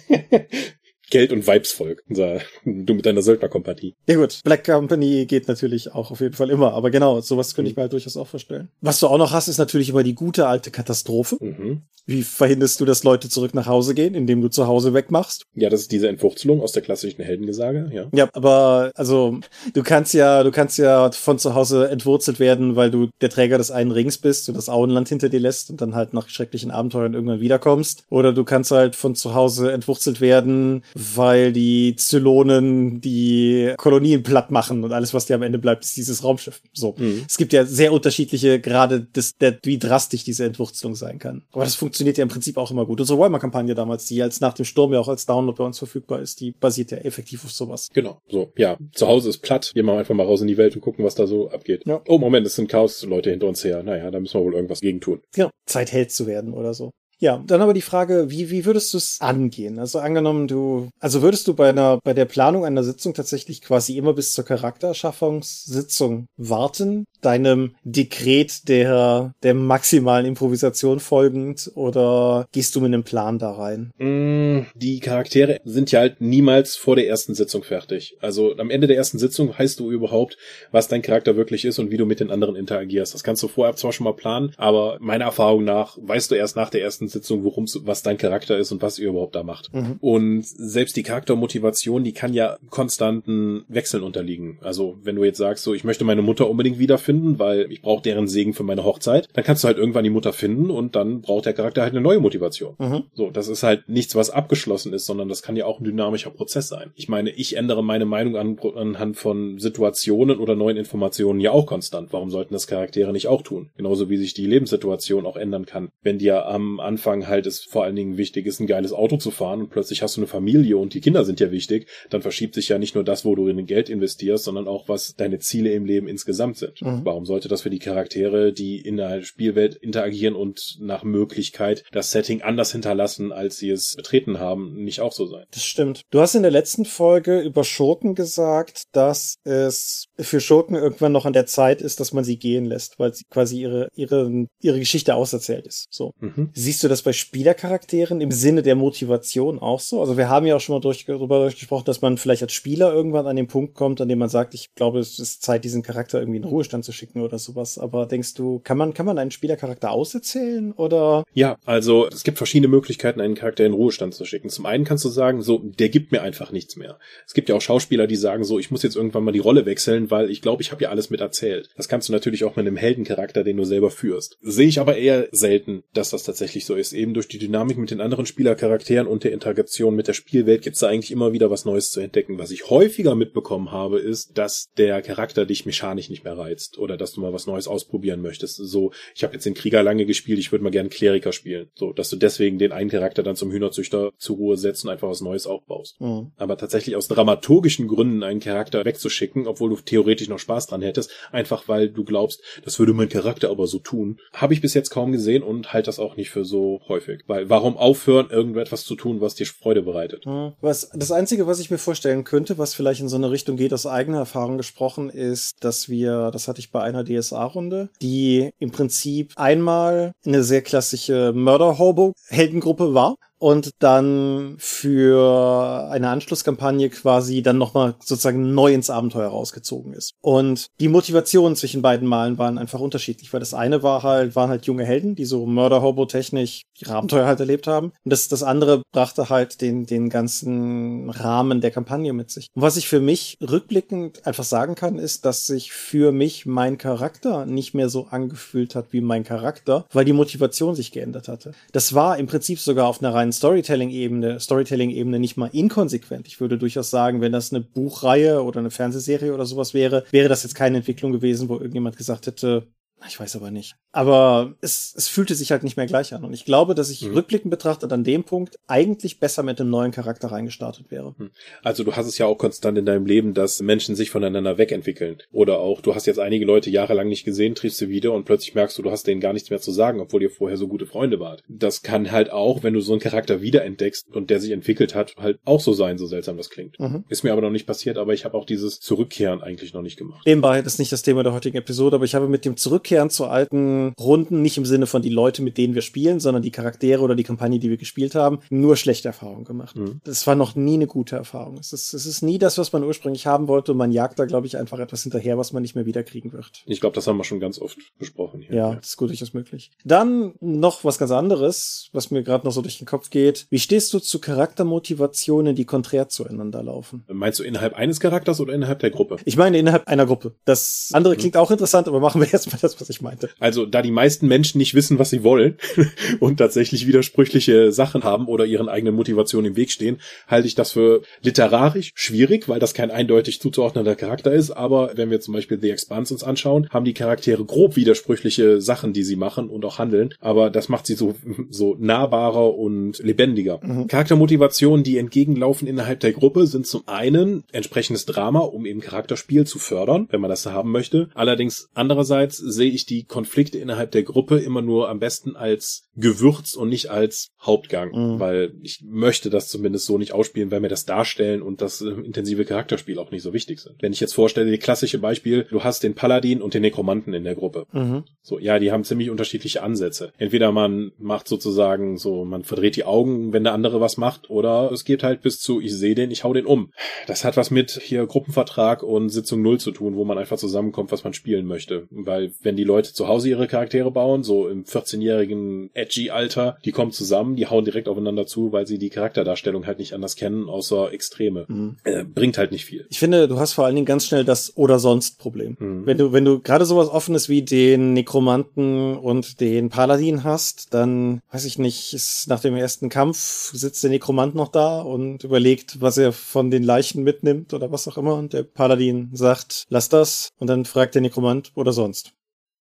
[1.09, 2.03] Geld und Vibesvolk.
[2.09, 3.95] Du mit deiner Söldnerkompanie.
[4.07, 6.73] Ja gut, Black Company geht natürlich auch auf jeden Fall immer.
[6.73, 8.69] Aber genau, sowas könnte ich mir halt durchaus auch vorstellen.
[8.81, 11.37] Was du auch noch hast, ist natürlich immer die gute alte Katastrophe.
[11.39, 11.83] Mhm.
[12.05, 15.43] Wie verhinderst du, dass Leute zurück nach Hause gehen, indem du zu Hause wegmachst?
[15.53, 18.07] Ja, das ist diese Entwurzelung aus der klassischen Heldengesage, ja.
[18.13, 19.39] Ja, aber also
[19.73, 23.59] du kannst ja, du kannst ja von zu Hause entwurzelt werden, weil du der Träger
[23.59, 26.71] des einen Rings bist und das Auenland hinter dir lässt und dann halt nach schrecklichen
[26.71, 28.05] Abenteuern irgendwann wiederkommst.
[28.09, 30.83] Oder du kannst halt von zu Hause entwurzelt werden,
[31.15, 35.97] weil die Zylonen die Kolonien platt machen und alles, was dir am Ende bleibt, ist
[35.97, 36.61] dieses Raumschiff.
[36.73, 36.95] So.
[36.97, 37.23] Mhm.
[37.27, 41.43] Es gibt ja sehr unterschiedliche gerade das, der, wie drastisch diese Entwurzlung sein kann.
[41.51, 42.99] Aber das funktioniert ja im Prinzip auch immer gut.
[42.99, 46.21] Unsere Weimar-Kampagne damals, die als nach dem Sturm ja auch als Download bei uns verfügbar
[46.21, 47.89] ist, die basiert ja effektiv auf sowas.
[47.93, 48.21] Genau.
[48.27, 48.77] So, ja.
[48.93, 49.71] Zu Hause ist platt.
[49.73, 51.83] Gehen wir einfach mal raus in die Welt und gucken, was da so abgeht.
[51.85, 52.01] Ja.
[52.07, 53.83] Oh, Moment, es sind Chaos-Leute hinter uns her.
[53.83, 55.21] Naja, da müssen wir wohl irgendwas gegen tun.
[55.33, 55.49] Genau.
[55.65, 56.91] Zeit Held zu werden oder so.
[57.21, 59.77] Ja, dann aber die Frage, wie, wie würdest du es angehen?
[59.77, 63.97] Also angenommen, du, also würdest du bei einer, bei der Planung einer Sitzung tatsächlich quasi
[63.97, 72.79] immer bis zur Charakterschaffungssitzung warten, deinem Dekret der, der maximalen Improvisation folgend, oder gehst du
[72.79, 73.91] mit einem Plan da rein?
[73.97, 78.15] Mm, die Charaktere sind ja halt niemals vor der ersten Sitzung fertig.
[78.21, 80.37] Also am Ende der ersten Sitzung weißt du überhaupt,
[80.71, 83.13] was dein Charakter wirklich ist und wie du mit den anderen interagierst.
[83.13, 86.55] Das kannst du vorher zwar schon mal planen, aber meiner Erfahrung nach weißt du erst
[86.55, 89.73] nach der ersten Sitzung, worum was dein Charakter ist und was ihr überhaupt da macht.
[89.73, 89.97] Mhm.
[89.99, 94.57] Und selbst die Charaktermotivation, die kann ja konstanten Wechseln unterliegen.
[94.61, 98.01] Also wenn du jetzt sagst, so ich möchte meine Mutter unbedingt wiederfinden, weil ich brauche
[98.01, 101.21] deren Segen für meine Hochzeit, dann kannst du halt irgendwann die Mutter finden und dann
[101.21, 102.75] braucht der Charakter halt eine neue Motivation.
[102.77, 103.03] Mhm.
[103.13, 106.29] So, das ist halt nichts, was abgeschlossen ist, sondern das kann ja auch ein dynamischer
[106.29, 106.91] Prozess sein.
[106.95, 111.65] Ich meine, ich ändere meine Meinung an, anhand von Situationen oder neuen Informationen ja auch
[111.65, 112.13] konstant.
[112.13, 113.69] Warum sollten das Charaktere nicht auch tun?
[113.77, 115.89] Genauso wie sich die Lebenssituation auch ändern kann.
[116.01, 119.15] Wenn dir am Anfang Anfang halt es vor allen Dingen wichtig ist, ein geiles Auto
[119.15, 122.21] zu fahren und plötzlich hast du eine Familie und die Kinder sind ja wichtig, dann
[122.21, 125.39] verschiebt sich ja nicht nur das, wo du in Geld investierst, sondern auch, was deine
[125.39, 126.81] Ziele im Leben insgesamt sind.
[126.81, 127.05] Mhm.
[127.05, 132.11] Warum sollte das für die Charaktere, die in der Spielwelt interagieren und nach Möglichkeit das
[132.11, 135.45] Setting anders hinterlassen, als sie es betreten haben, nicht auch so sein?
[135.51, 136.01] Das stimmt.
[136.11, 141.25] Du hast in der letzten Folge über Schurken gesagt, dass es für Schurken irgendwann noch
[141.25, 144.79] an der Zeit ist, dass man sie gehen lässt, weil sie quasi ihre, ihre, ihre
[144.79, 145.87] Geschichte auserzählt ist.
[145.91, 146.11] So.
[146.19, 146.49] Mhm.
[146.53, 150.01] Siehst du das bei Spielercharakteren im Sinne der Motivation auch so?
[150.01, 152.93] Also wir haben ja auch schon mal durch, darüber gesprochen, dass man vielleicht als Spieler
[152.93, 155.83] irgendwann an den Punkt kommt, an dem man sagt, ich glaube, es ist Zeit, diesen
[155.83, 157.77] Charakter irgendwie in Ruhestand zu schicken oder sowas.
[157.77, 161.23] Aber denkst du, kann man, kann man einen Spielercharakter auserzählen oder?
[161.33, 164.49] Ja, also es gibt verschiedene Möglichkeiten, einen Charakter in Ruhestand zu schicken.
[164.49, 166.99] Zum einen kannst du sagen, so, der gibt mir einfach nichts mehr.
[167.25, 169.65] Es gibt ja auch Schauspieler, die sagen so, ich muss jetzt irgendwann mal die Rolle
[169.65, 171.69] wechseln, weil ich glaube, ich habe ja alles mit erzählt.
[171.77, 174.37] Das kannst du natürlich auch mit einem Heldencharakter, den du selber führst.
[174.41, 176.93] Sehe ich aber eher selten, dass das tatsächlich so ist.
[176.93, 180.75] Eben durch die Dynamik mit den anderen Spielercharakteren und der Interaktion mit der Spielwelt gibt
[180.75, 182.39] es da eigentlich immer wieder was Neues zu entdecken.
[182.39, 186.97] Was ich häufiger mitbekommen habe, ist, dass der Charakter dich mechanisch nicht mehr reizt oder
[186.97, 188.57] dass du mal was Neues ausprobieren möchtest.
[188.57, 191.69] So, ich habe jetzt den Krieger lange gespielt, ich würde mal gerne Kleriker spielen.
[191.75, 195.09] So, dass du deswegen den einen Charakter dann zum Hühnerzüchter zur Ruhe setzt und einfach
[195.09, 195.99] was Neues aufbaust.
[195.99, 196.31] Mhm.
[196.37, 201.11] Aber tatsächlich aus dramaturgischen Gründen einen Charakter wegzuschicken, obwohl du theoretisch noch Spaß dran hättest,
[201.31, 204.89] einfach weil du glaubst, das würde mein Charakter aber so tun, habe ich bis jetzt
[204.89, 207.23] kaum gesehen und halte das auch nicht für so häufig.
[207.27, 210.25] Weil warum aufhören, irgendetwas zu tun, was dir Freude bereitet?
[210.61, 213.73] Was, das Einzige, was ich mir vorstellen könnte, was vielleicht in so eine Richtung geht,
[213.73, 218.71] aus eigener Erfahrung gesprochen, ist, dass wir, das hatte ich bei einer DSA-Runde, die im
[218.71, 227.95] Prinzip einmal eine sehr klassische Murder-Hobo-Heldengruppe war und dann für eine Anschlusskampagne quasi dann nochmal
[227.99, 230.13] sozusagen neu ins Abenteuer rausgezogen ist.
[230.21, 234.49] Und die Motivationen zwischen beiden Malen waren einfach unterschiedlich, weil das eine war halt, waren
[234.49, 237.87] halt junge Helden, die so Mörder-Hobo-technisch ihre Abenteuer halt erlebt haben.
[238.03, 242.47] Und das, das andere brachte halt den, den ganzen Rahmen der Kampagne mit sich.
[242.53, 246.77] Und was ich für mich rückblickend einfach sagen kann, ist, dass sich für mich mein
[246.77, 251.53] Charakter nicht mehr so angefühlt hat wie mein Charakter, weil die Motivation sich geändert hatte.
[251.71, 256.27] Das war im Prinzip sogar auf einer reinen reinen Storytelling-Ebene, Storytelling-Ebene nicht mal inkonsequent.
[256.27, 260.29] Ich würde durchaus sagen, wenn das eine Buchreihe oder eine Fernsehserie oder sowas wäre, wäre
[260.29, 262.67] das jetzt keine Entwicklung gewesen, wo irgendjemand gesagt hätte,
[263.07, 263.75] ich weiß aber nicht.
[263.91, 266.23] Aber es, es fühlte sich halt nicht mehr gleich an.
[266.23, 267.13] Und ich glaube, dass ich mhm.
[267.13, 271.15] rückblickend betrachtet an dem Punkt eigentlich besser mit einem neuen Charakter reingestartet wäre.
[271.17, 271.31] Mhm.
[271.63, 275.17] Also du hast es ja auch konstant in deinem Leben, dass Menschen sich voneinander wegentwickeln.
[275.31, 278.53] Oder auch, du hast jetzt einige Leute jahrelang nicht gesehen, triffst du wieder und plötzlich
[278.53, 280.85] merkst du, du hast denen gar nichts mehr zu sagen, obwohl ihr vorher so gute
[280.85, 281.43] Freunde wart.
[281.47, 285.15] Das kann halt auch, wenn du so einen Charakter wiederentdeckst und der sich entwickelt hat,
[285.17, 286.79] halt auch so sein, so seltsam das klingt.
[286.79, 287.05] Mhm.
[287.09, 289.97] Ist mir aber noch nicht passiert, aber ich habe auch dieses Zurückkehren eigentlich noch nicht
[289.97, 290.25] gemacht.
[290.25, 293.25] Nebenbei ist nicht das Thema der heutigen Episode, aber ich habe mit dem Zurückkehren zu
[293.25, 297.01] alten Runden, nicht im Sinne von die Leute, mit denen wir spielen, sondern die Charaktere
[297.01, 299.75] oder die Kampagne, die wir gespielt haben, nur schlechte Erfahrungen gemacht.
[299.75, 300.01] Mhm.
[300.03, 301.57] Das war noch nie eine gute Erfahrung.
[301.57, 304.25] Es ist, es ist nie das, was man ursprünglich haben wollte und man jagt da,
[304.25, 306.63] glaube ich, einfach etwas hinterher, was man nicht mehr wiederkriegen wird.
[306.65, 308.55] Ich glaube, das haben wir schon ganz oft besprochen hier.
[308.55, 309.71] Ja, das ist gut durchaus möglich.
[309.85, 313.47] Dann noch was ganz anderes, was mir gerade noch so durch den Kopf geht.
[313.49, 317.03] Wie stehst du zu Charaktermotivationen, die konträr zueinander laufen?
[317.07, 319.17] Meinst du innerhalb eines Charakters oder innerhalb der Gruppe?
[319.25, 320.35] Ich meine innerhalb einer Gruppe.
[320.45, 321.19] Das andere mhm.
[321.19, 323.29] klingt auch interessant, aber machen wir erstmal das, das, was ich meinte.
[323.39, 325.57] Also, da die meisten Menschen nicht wissen, was sie wollen
[326.19, 330.71] und tatsächlich widersprüchliche Sachen haben oder ihren eigenen Motivationen im Weg stehen, halte ich das
[330.71, 334.51] für literarisch schwierig, weil das kein eindeutig zuzuordnender Charakter ist.
[334.51, 338.93] Aber wenn wir zum Beispiel The Expanse uns anschauen, haben die Charaktere grob widersprüchliche Sachen,
[338.93, 340.13] die sie machen und auch handeln.
[340.19, 341.15] Aber das macht sie so,
[341.49, 343.59] so nahbarer und lebendiger.
[343.63, 343.87] Mhm.
[343.87, 349.59] Charaktermotivationen, die entgegenlaufen innerhalb der Gruppe, sind zum einen entsprechendes Drama, um eben Charakterspiel zu
[349.59, 351.09] fördern, wenn man das haben möchte.
[351.13, 356.55] Allerdings andererseits sehe ich die Konflikte innerhalb der Gruppe immer nur am besten als Gewürz
[356.55, 358.19] und nicht als Hauptgang, mhm.
[358.19, 361.89] weil ich möchte das zumindest so nicht ausspielen, weil mir das Darstellen und das äh,
[361.89, 363.75] intensive Charakterspiel auch nicht so wichtig sind.
[363.81, 367.23] Wenn ich jetzt vorstelle, die klassische Beispiel, du hast den Paladin und den Nekromanten in
[367.23, 367.65] der Gruppe.
[367.71, 368.03] Mhm.
[368.21, 370.13] So, ja, die haben ziemlich unterschiedliche Ansätze.
[370.17, 374.71] Entweder man macht sozusagen so, man verdreht die Augen, wenn der andere was macht, oder
[374.71, 376.71] es geht halt bis zu, ich sehe den, ich hau den um.
[377.07, 380.91] Das hat was mit hier Gruppenvertrag und Sitzung Null zu tun, wo man einfach zusammenkommt,
[380.91, 381.87] was man spielen möchte.
[381.89, 386.71] Weil wenn die Leute zu Hause ihre Charaktere bauen, so im 14-jährigen edgy Alter, die
[386.71, 390.49] kommen zusammen, die hauen direkt aufeinander zu, weil sie die Charakterdarstellung halt nicht anders kennen,
[390.49, 391.45] außer Extreme.
[391.47, 391.77] Mhm.
[391.85, 392.85] Äh, bringt halt nicht viel.
[392.89, 395.55] Ich finde, du hast vor allen Dingen ganz schnell das oder sonst Problem.
[395.57, 395.85] Mhm.
[395.85, 401.21] Wenn du, wenn du gerade sowas offenes wie den Nekromanten und den Paladin hast, dann
[401.31, 405.79] weiß ich nicht, ist nach dem ersten Kampf sitzt der Nekromant noch da und überlegt,
[405.79, 409.87] was er von den Leichen mitnimmt oder was auch immer und der Paladin sagt, lass
[409.87, 412.11] das und dann fragt der Nekromant oder sonst.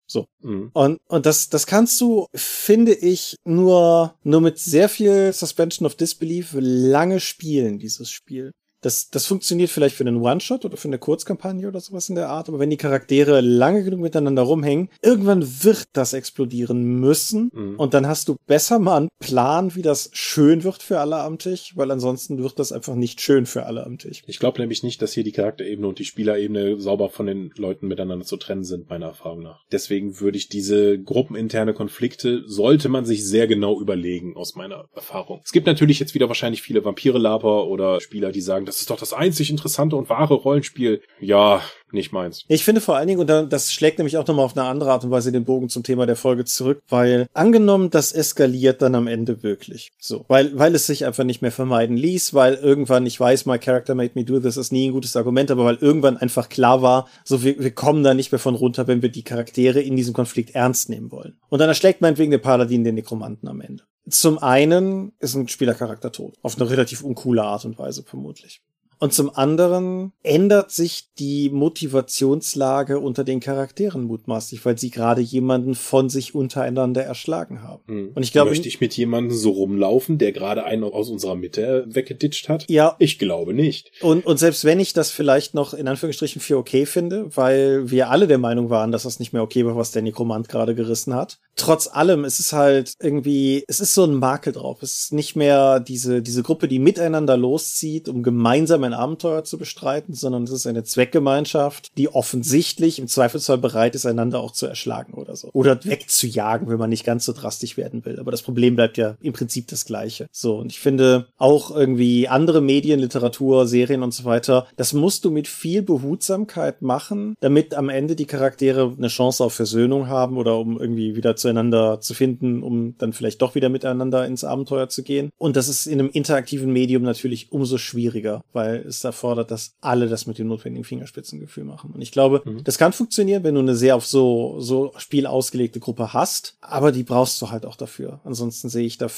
[0.09, 0.27] So.
[0.41, 0.71] Mhm.
[0.73, 5.95] Und, und das, das kannst du, finde ich, nur, nur mit sehr viel Suspension of
[5.95, 8.53] Disbelief lange spielen, dieses Spiel
[8.89, 12.31] das, das funktioniert vielleicht für einen One-Shot oder für eine Kurzkampagne oder sowas in der
[12.31, 17.77] Art, aber wenn die Charaktere lange genug miteinander rumhängen, irgendwann wird das explodieren müssen mhm.
[17.77, 21.39] und dann hast du besser mal einen Plan, wie das schön wird für alle am
[21.39, 24.23] Tisch, weil ansonsten wird das einfach nicht schön für alle am Tisch.
[24.27, 27.89] Ich glaube nämlich nicht, dass hier die Charakterebene und die Spielerebene sauber von den Leuten
[27.89, 29.67] miteinander zu trennen sind, meiner Erfahrung nach.
[29.71, 35.43] Deswegen würde ich diese gruppeninterne Konflikte, sollte man sich sehr genau überlegen, aus meiner Erfahrung.
[35.45, 38.99] Es gibt natürlich jetzt wieder wahrscheinlich viele Vampire-Laper oder Spieler, die sagen, das ist doch
[38.99, 41.03] das einzig interessante und wahre Rollenspiel.
[41.21, 41.63] Ja,
[41.93, 42.45] nicht meins.
[42.49, 45.05] Ich finde vor allen Dingen, und das schlägt nämlich auch nochmal auf eine andere Art
[45.05, 49.07] und Weise den Bogen zum Thema der Folge zurück, weil angenommen, das eskaliert dann am
[49.07, 49.91] Ende wirklich.
[49.99, 50.25] So.
[50.29, 53.95] Weil, weil es sich einfach nicht mehr vermeiden ließ, weil irgendwann, ich weiß, my character
[53.95, 57.09] made me do this ist nie ein gutes Argument, aber weil irgendwann einfach klar war,
[57.25, 60.15] so wir, wir kommen da nicht mehr von runter, wenn wir die Charaktere in diesem
[60.15, 61.39] Konflikt ernst nehmen wollen.
[61.49, 63.85] Und dann erschlägt meinetwegen der Paladin den Nekromanten am Ende.
[64.11, 66.35] Zum einen ist ein Spielercharakter tot.
[66.43, 68.63] Auf eine relativ uncoole Art und Weise vermutlich.
[68.99, 75.75] Und zum anderen ändert sich die Motivationslage unter den Charakteren mutmaßlich, weil sie gerade jemanden
[75.75, 77.83] von sich untereinander erschlagen haben.
[77.87, 78.13] Hm.
[78.15, 81.85] Und ich glaube, möchte ich mit jemandem so rumlaufen, der gerade einen aus unserer Mitte
[81.89, 82.67] weggeditscht hat?
[82.69, 82.97] Ja.
[82.99, 83.93] Ich glaube nicht.
[84.01, 88.11] Und, und selbst wenn ich das vielleicht noch in Anführungsstrichen für okay finde, weil wir
[88.11, 91.15] alle der Meinung waren, dass das nicht mehr okay war, was der Nekromant gerade gerissen
[91.15, 91.39] hat.
[91.59, 94.81] Trotz allem, es ist halt irgendwie, es ist so ein Makel drauf.
[94.83, 99.59] Es ist nicht mehr diese, diese Gruppe, die miteinander loszieht, um gemeinsam ein Abenteuer zu
[99.59, 104.67] bestreiten, sondern es ist eine Zweckgemeinschaft, die offensichtlich im Zweifelsfall bereit ist, einander auch zu
[104.67, 105.51] erschlagen oder so.
[105.53, 108.21] Oder wegzujagen, wenn man nicht ganz so drastisch werden will.
[108.21, 110.29] Aber das Problem bleibt ja im Prinzip das gleiche.
[110.31, 115.25] So, und ich finde auch irgendwie andere Medien, Literatur, Serien und so weiter, das musst
[115.25, 120.37] du mit viel Behutsamkeit machen, damit am Ende die Charaktere eine Chance auf Versöhnung haben
[120.37, 124.89] oder um irgendwie wieder zueinander zu finden, um dann vielleicht doch wieder miteinander ins Abenteuer
[124.89, 125.31] zu gehen.
[125.39, 130.09] Und das ist in einem interaktiven Medium natürlich umso schwieriger, weil es erfordert, dass alle
[130.09, 131.93] das mit dem notwendigen Fingerspitzengefühl machen.
[131.95, 132.65] Und ich glaube, mhm.
[132.65, 136.93] das kann funktionieren, wenn du eine sehr auf so, so Spiel ausgelegte Gruppe hast, aber
[136.93, 138.21] die brauchst du halt auch dafür.
[138.25, 139.09] Ansonsten sehe ich da